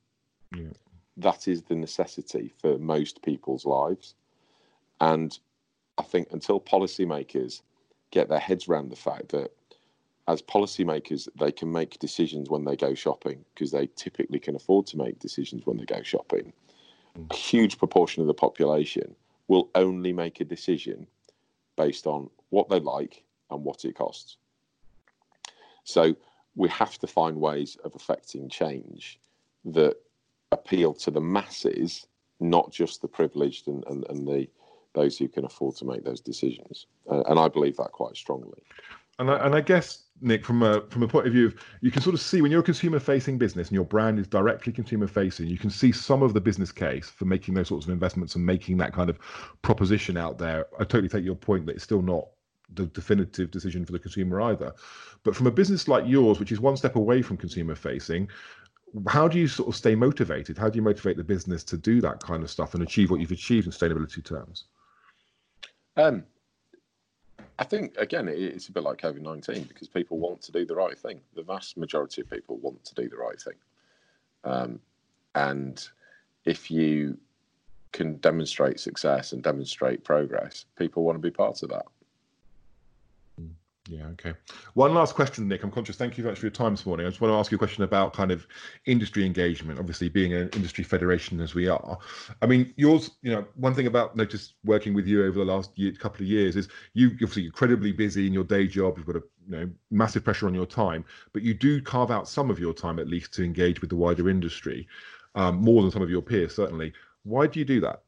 Yeah. 0.55 0.69
That 1.17 1.47
is 1.47 1.63
the 1.63 1.75
necessity 1.75 2.53
for 2.61 2.77
most 2.77 3.21
people's 3.21 3.65
lives. 3.65 4.15
And 4.99 5.37
I 5.97 6.03
think 6.03 6.27
until 6.31 6.59
policymakers 6.59 7.61
get 8.11 8.29
their 8.29 8.39
heads 8.39 8.67
around 8.67 8.89
the 8.89 8.95
fact 8.95 9.29
that 9.29 9.51
as 10.27 10.41
policymakers, 10.41 11.29
they 11.39 11.51
can 11.51 11.71
make 11.71 11.99
decisions 11.99 12.49
when 12.49 12.65
they 12.65 12.75
go 12.75 12.93
shopping 12.93 13.45
because 13.53 13.71
they 13.71 13.87
typically 13.95 14.39
can 14.39 14.55
afford 14.55 14.85
to 14.87 14.97
make 14.97 15.19
decisions 15.19 15.65
when 15.65 15.77
they 15.77 15.85
go 15.85 16.01
shopping. 16.01 16.51
Mm. 17.17 17.31
A 17.31 17.35
huge 17.35 17.77
proportion 17.77 18.21
of 18.21 18.27
the 18.27 18.33
population 18.33 19.15
will 19.47 19.69
only 19.75 20.11
make 20.11 20.41
a 20.41 20.45
decision 20.45 21.07
based 21.77 22.05
on 22.05 22.29
what 22.49 22.67
they 22.67 22.79
like 22.79 23.23
and 23.49 23.63
what 23.63 23.85
it 23.85 23.95
costs. 23.95 24.35
So 25.85 26.17
we 26.57 26.67
have 26.69 26.97
to 26.97 27.07
find 27.07 27.39
ways 27.39 27.77
of 27.85 27.95
affecting 27.95 28.49
change 28.49 29.19
that 29.63 29.95
appeal 30.51 30.93
to 30.93 31.11
the 31.11 31.21
masses, 31.21 32.07
not 32.39 32.71
just 32.71 33.01
the 33.01 33.07
privileged 33.07 33.67
and, 33.67 33.85
and, 33.87 34.05
and 34.09 34.27
the 34.27 34.47
those 34.93 35.17
who 35.17 35.27
can 35.27 35.45
afford 35.45 35.75
to 35.75 35.85
make 35.85 36.03
those 36.03 36.19
decisions. 36.19 36.87
Uh, 37.09 37.21
and 37.29 37.37
I 37.37 37.47
believe 37.47 37.77
that 37.77 37.91
quite 37.91 38.15
strongly. 38.15 38.63
And 39.19 39.29
I, 39.29 39.45
and 39.45 39.53
I 39.53 39.61
guess 39.61 40.05
Nick, 40.21 40.43
from 40.43 40.63
a 40.63 40.81
from 40.89 41.03
a 41.03 41.07
point 41.07 41.27
of 41.27 41.33
view 41.33 41.47
of 41.47 41.55
you 41.81 41.91
can 41.91 42.01
sort 42.01 42.15
of 42.15 42.21
see 42.21 42.41
when 42.41 42.49
you're 42.49 42.61
a 42.61 42.63
consumer 42.63 42.99
facing 42.99 43.37
business 43.37 43.67
and 43.67 43.75
your 43.75 43.85
brand 43.85 44.17
is 44.17 44.27
directly 44.27 44.73
consumer 44.73 45.07
facing, 45.07 45.47
you 45.47 45.57
can 45.57 45.69
see 45.69 45.91
some 45.91 46.23
of 46.23 46.33
the 46.33 46.41
business 46.41 46.71
case 46.71 47.09
for 47.09 47.25
making 47.25 47.53
those 47.53 47.67
sorts 47.67 47.85
of 47.85 47.91
investments 47.91 48.35
and 48.35 48.43
making 48.43 48.77
that 48.77 48.93
kind 48.93 49.11
of 49.11 49.19
proposition 49.61 50.17
out 50.17 50.39
there. 50.39 50.65
I 50.79 50.83
totally 50.83 51.09
take 51.09 51.23
your 51.23 51.35
point 51.35 51.67
that 51.67 51.75
it's 51.75 51.83
still 51.83 52.01
not 52.01 52.27
the 52.73 52.85
definitive 52.87 53.51
decision 53.51 53.85
for 53.85 53.91
the 53.91 53.99
consumer 53.99 54.41
either. 54.41 54.73
But 55.23 55.35
from 55.35 55.47
a 55.47 55.51
business 55.51 55.87
like 55.87 56.03
yours, 56.05 56.39
which 56.39 56.51
is 56.51 56.59
one 56.59 56.77
step 56.77 56.95
away 56.95 57.21
from 57.21 57.37
consumer 57.37 57.75
facing, 57.75 58.29
how 59.07 59.27
do 59.27 59.37
you 59.37 59.47
sort 59.47 59.69
of 59.69 59.75
stay 59.75 59.95
motivated? 59.95 60.57
How 60.57 60.69
do 60.69 60.77
you 60.77 60.81
motivate 60.81 61.17
the 61.17 61.23
business 61.23 61.63
to 61.65 61.77
do 61.77 62.01
that 62.01 62.21
kind 62.21 62.43
of 62.43 62.49
stuff 62.49 62.73
and 62.73 62.83
achieve 62.83 63.11
what 63.11 63.19
you've 63.19 63.31
achieved 63.31 63.65
in 63.65 63.71
sustainability 63.71 64.23
terms? 64.23 64.65
Um, 65.95 66.23
I 67.59 67.63
think 67.63 67.95
again, 67.97 68.27
it's 68.27 68.69
a 68.69 68.71
bit 68.71 68.83
like 68.83 69.01
COVID 69.01 69.21
nineteen 69.21 69.63
because 69.63 69.87
people 69.87 70.19
want 70.19 70.41
to 70.43 70.51
do 70.51 70.65
the 70.65 70.75
right 70.75 70.97
thing. 70.97 71.19
The 71.35 71.41
vast 71.41 71.75
majority 71.77 72.21
of 72.21 72.29
people 72.29 72.57
want 72.57 72.83
to 72.85 72.95
do 72.95 73.09
the 73.09 73.17
right 73.17 73.39
thing, 73.39 73.55
um, 74.43 74.79
and 75.35 75.87
if 76.45 76.69
you 76.69 77.17
can 77.93 78.17
demonstrate 78.17 78.79
success 78.79 79.31
and 79.31 79.41
demonstrate 79.41 80.03
progress, 80.03 80.65
people 80.77 81.03
want 81.03 81.15
to 81.15 81.19
be 81.19 81.31
part 81.31 81.63
of 81.63 81.69
that. 81.69 81.85
Yeah, 83.89 84.05
okay. 84.07 84.33
One 84.73 84.93
last 84.93 85.15
question, 85.15 85.47
Nick. 85.47 85.63
I'm 85.63 85.71
conscious. 85.71 85.95
Thank 85.95 86.17
you 86.17 86.23
very 86.23 86.33
much 86.33 86.39
for 86.39 86.45
your 86.45 86.51
time 86.51 86.73
this 86.73 86.85
morning. 86.85 87.05
I 87.05 87.09
just 87.09 87.21
want 87.21 87.31
to 87.31 87.35
ask 87.35 87.51
you 87.51 87.55
a 87.55 87.59
question 87.59 87.83
about 87.83 88.13
kind 88.13 88.31
of 88.31 88.45
industry 88.85 89.25
engagement. 89.25 89.79
Obviously, 89.79 90.09
being 90.09 90.33
an 90.33 90.49
industry 90.49 90.83
federation 90.83 91.39
as 91.39 91.55
we 91.55 91.69
are, 91.69 91.97
I 92.41 92.47
mean, 92.47 92.73
yours. 92.75 93.11
You 93.21 93.31
know, 93.31 93.45
one 93.55 93.73
thing 93.73 93.87
about 93.87 94.15
notice 94.15 94.53
working 94.65 94.93
with 94.93 95.07
you 95.07 95.23
over 95.23 95.39
the 95.39 95.45
last 95.45 95.71
year, 95.75 95.93
couple 95.93 96.23
of 96.23 96.27
years 96.27 96.55
is 96.55 96.67
you 96.93 97.11
obviously 97.11 97.45
incredibly 97.45 97.93
busy 97.93 98.27
in 98.27 98.33
your 98.33 98.43
day 98.43 98.67
job. 98.67 98.97
You've 98.97 99.07
got 99.07 99.15
a 99.15 99.23
you 99.47 99.57
know 99.57 99.69
massive 99.89 100.23
pressure 100.23 100.47
on 100.47 100.53
your 100.53 100.65
time, 100.65 101.05
but 101.31 101.41
you 101.41 101.53
do 101.53 101.81
carve 101.81 102.11
out 102.11 102.27
some 102.27 102.49
of 102.49 102.59
your 102.59 102.73
time 102.73 102.99
at 102.99 103.07
least 103.07 103.33
to 103.35 103.43
engage 103.43 103.79
with 103.79 103.89
the 103.89 103.95
wider 103.95 104.29
industry, 104.29 104.87
um, 105.35 105.55
more 105.57 105.81
than 105.81 105.91
some 105.91 106.01
of 106.01 106.09
your 106.09 106.21
peers 106.21 106.53
certainly. 106.55 106.91
Why 107.23 107.47
do 107.47 107.59
you 107.59 107.65
do 107.65 107.81
that? 107.81 108.01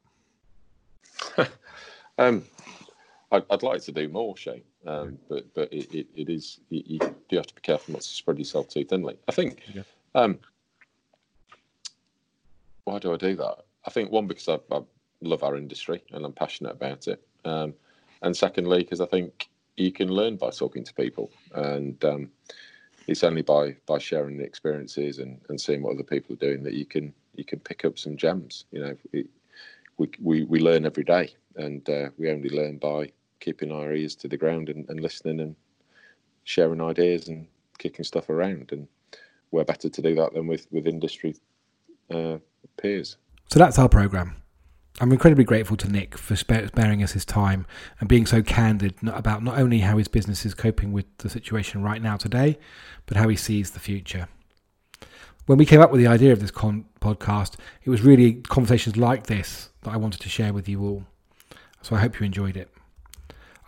um, 2.18 2.44
I'd, 3.32 3.44
I'd, 3.50 3.63
like 3.63 3.82
to 3.84 3.92
do 3.92 4.10
more, 4.10 4.36
Shane. 4.36 4.63
Um, 4.86 5.18
but 5.28 5.54
but 5.54 5.72
it, 5.72 5.94
it, 5.94 6.08
it 6.15 6.30
is 6.30 6.60
you, 6.70 6.84
you, 6.86 7.00
do 7.30 7.36
have 7.36 7.48
to 7.48 7.56
be 7.56 7.62
careful 7.62 7.94
not 7.94 8.02
to 8.02 8.08
spread 8.08 8.39
yourself 8.39 8.70
too 8.70 8.84
thinly. 8.84 9.18
I 9.28 9.32
think. 9.32 9.62
Yeah. 9.74 9.84
Um, 10.15 10.39
why 12.86 12.98
do 12.98 13.13
I 13.13 13.18
do 13.18 13.36
that? 13.36 13.58
I 13.86 13.92
think 13.92 14.12
one 14.12 14.26
because 14.26 14.48
I, 14.50 14.58
I 14.76 14.82
love 15.22 15.44
our 15.44 15.56
industry 15.56 16.04
and 16.12 16.26
I'm 16.26 16.34
passionate 16.34 16.72
about 16.72 17.08
it, 17.08 17.22
um, 17.46 17.74
and 18.24 18.36
secondly 18.36 18.80
because 18.80 19.02
I 19.02 19.06
think 19.06 19.50
you 19.78 19.92
can 19.92 20.10
learn 20.10 20.36
by 20.36 20.50
talking 20.50 20.84
to 20.84 20.94
people, 20.94 21.32
and 21.54 22.04
um, 22.04 22.32
it's 23.08 23.24
only 23.24 23.44
by 23.44 23.76
by 23.86 24.00
sharing 24.00 24.38
the 24.38 24.44
experiences 24.44 25.20
and, 25.20 25.39
and 25.50 25.62
seeing 25.62 25.84
what 25.84 25.94
other 25.94 26.04
people 26.04 26.34
are 26.34 26.48
doing 26.48 26.63
that 26.63 26.74
you 26.74 26.86
can 26.86 27.13
you 27.36 27.46
can 27.46 27.60
pick 27.60 27.86
up 27.86 28.00
some 28.00 28.18
gems. 28.18 28.65
You 28.72 28.82
know, 28.82 28.98
it, 29.13 29.28
we 29.98 30.10
we 30.20 30.44
we 30.46 30.60
learn 30.60 30.86
every 30.86 31.04
day, 31.04 31.34
and 31.56 31.88
uh, 31.89 32.10
we 32.18 32.30
only 32.32 32.50
learn 32.50 32.78
by 32.78 33.12
keeping 33.39 33.71
our 33.71 33.93
ears 33.93 34.15
to 34.15 34.28
the 34.28 34.38
ground 34.38 34.69
and, 34.69 34.88
and 34.89 34.99
listening 34.99 35.39
and 35.39 35.56
sharing 36.43 36.82
ideas 36.82 37.28
and 37.28 37.47
kicking 37.78 38.06
stuff 38.06 38.30
around. 38.30 38.71
And 38.71 38.88
we're 39.52 39.63
better 39.63 39.89
to 39.89 40.02
do 40.02 40.15
that 40.15 40.34
than 40.34 40.47
with 40.47 40.67
with 40.71 40.88
industry 40.88 41.36
uh, 42.13 42.38
peers. 42.82 43.17
So 43.52 43.60
that's 43.60 43.80
our 43.80 43.89
program. 43.89 44.36
I'm 45.02 45.12
incredibly 45.13 45.45
grateful 45.45 45.78
to 45.78 45.89
Nick 45.89 46.17
for 46.17 46.36
sparing 46.36 47.02
us 47.04 47.13
his 47.13 47.23
time 47.23 47.65
and 47.99 48.10
being 48.10 48.25
so 48.25 48.41
candid 48.41 48.95
about 49.08 49.43
not 49.43 49.58
only 49.58 49.80
how 49.80 49.97
his 49.97 50.10
business 50.10 50.45
is 50.45 50.54
coping 50.54 50.91
with 50.91 51.06
the 51.19 51.30
situation 51.30 51.82
right 51.82 52.02
now 52.02 52.17
today, 52.17 52.58
but 53.06 53.15
how 53.15 53.30
he 53.30 53.38
sees 53.38 53.71
the 53.71 53.80
future. 53.80 54.28
When 55.45 55.58
we 55.58 55.65
came 55.65 55.80
up 55.80 55.91
with 55.91 56.02
the 56.02 56.08
idea 56.08 56.34
of 56.34 56.41
this 56.41 56.52
con- 56.52 56.86
podcast, 56.99 57.56
it 57.84 57.89
was 57.89 58.02
really 58.02 58.34
conversations 58.34 58.97
like 58.97 59.28
this 59.28 59.69
that 59.84 59.93
I 59.93 59.97
wanted 59.97 60.19
to 60.21 60.30
share 60.30 60.54
with 60.54 60.67
you 60.67 60.84
all. 60.84 61.06
So 61.82 61.95
I 61.95 61.99
hope 61.99 62.19
you 62.19 62.25
enjoyed 62.25 62.58
it. 62.58 62.69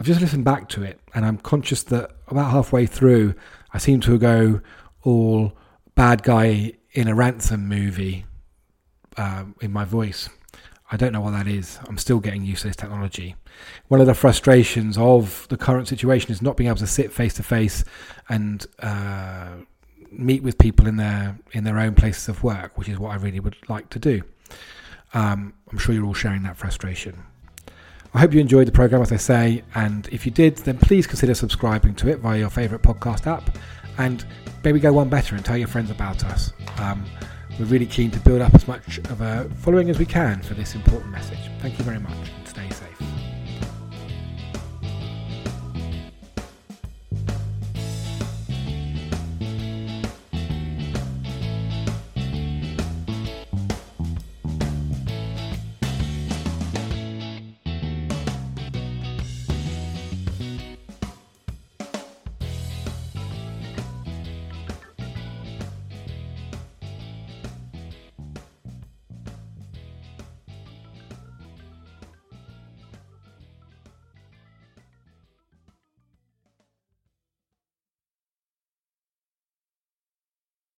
I've 0.01 0.07
just 0.07 0.19
listened 0.19 0.45
back 0.45 0.67
to 0.69 0.81
it 0.81 0.99
and 1.13 1.23
I'm 1.23 1.37
conscious 1.37 1.83
that 1.83 2.09
about 2.27 2.49
halfway 2.49 2.87
through, 2.87 3.35
I 3.71 3.77
seem 3.77 3.99
to 3.99 4.17
go 4.17 4.59
all 5.03 5.55
bad 5.93 6.23
guy 6.23 6.73
in 6.93 7.07
a 7.07 7.13
ransom 7.13 7.69
movie 7.69 8.25
um, 9.17 9.53
in 9.61 9.71
my 9.71 9.85
voice. 9.85 10.27
I 10.91 10.97
don't 10.97 11.13
know 11.13 11.21
what 11.21 11.33
that 11.33 11.47
is. 11.47 11.77
I'm 11.87 11.99
still 11.99 12.19
getting 12.19 12.43
used 12.43 12.63
to 12.63 12.69
this 12.69 12.75
technology. 12.75 13.35
One 13.89 14.01
of 14.01 14.07
the 14.07 14.15
frustrations 14.15 14.97
of 14.97 15.45
the 15.49 15.57
current 15.57 15.87
situation 15.87 16.31
is 16.31 16.41
not 16.41 16.57
being 16.57 16.69
able 16.69 16.79
to 16.79 16.87
sit 16.87 17.13
face 17.13 17.35
to 17.35 17.43
face 17.43 17.83
and 18.27 18.65
uh, 18.79 19.49
meet 20.11 20.41
with 20.41 20.57
people 20.57 20.87
in 20.87 20.95
their 20.95 21.37
in 21.51 21.63
their 21.63 21.77
own 21.77 21.93
places 21.93 22.27
of 22.27 22.43
work, 22.43 22.75
which 22.75 22.89
is 22.89 22.97
what 22.97 23.11
I 23.11 23.17
really 23.17 23.39
would 23.39 23.55
like 23.69 23.91
to 23.91 23.99
do. 23.99 24.23
Um, 25.13 25.53
I'm 25.71 25.77
sure 25.77 25.93
you're 25.93 26.05
all 26.05 26.15
sharing 26.15 26.41
that 26.41 26.57
frustration. 26.57 27.23
I 28.13 28.19
hope 28.19 28.33
you 28.33 28.41
enjoyed 28.41 28.67
the 28.67 28.73
program, 28.73 29.01
as 29.01 29.11
I 29.11 29.17
say, 29.17 29.63
and 29.73 30.07
if 30.11 30.25
you 30.25 30.31
did, 30.31 30.57
then 30.57 30.77
please 30.77 31.07
consider 31.07 31.33
subscribing 31.33 31.95
to 31.95 32.09
it 32.09 32.19
via 32.19 32.39
your 32.39 32.49
favourite 32.49 32.83
podcast 32.83 33.25
app, 33.25 33.57
and 33.97 34.25
maybe 34.63 34.79
go 34.79 34.91
one 34.91 35.07
better 35.07 35.35
and 35.35 35.45
tell 35.45 35.57
your 35.57 35.69
friends 35.69 35.89
about 35.89 36.25
us. 36.25 36.51
Um, 36.77 37.05
we're 37.57 37.65
really 37.65 37.85
keen 37.85 38.11
to 38.11 38.19
build 38.19 38.41
up 38.41 38.53
as 38.53 38.67
much 38.67 38.97
of 38.97 39.21
a 39.21 39.49
following 39.55 39.89
as 39.89 39.97
we 39.97 40.05
can 40.05 40.41
for 40.41 40.55
this 40.55 40.75
important 40.75 41.11
message. 41.11 41.39
Thank 41.61 41.77
you 41.77 41.85
very 41.85 41.99
much. 41.99 42.31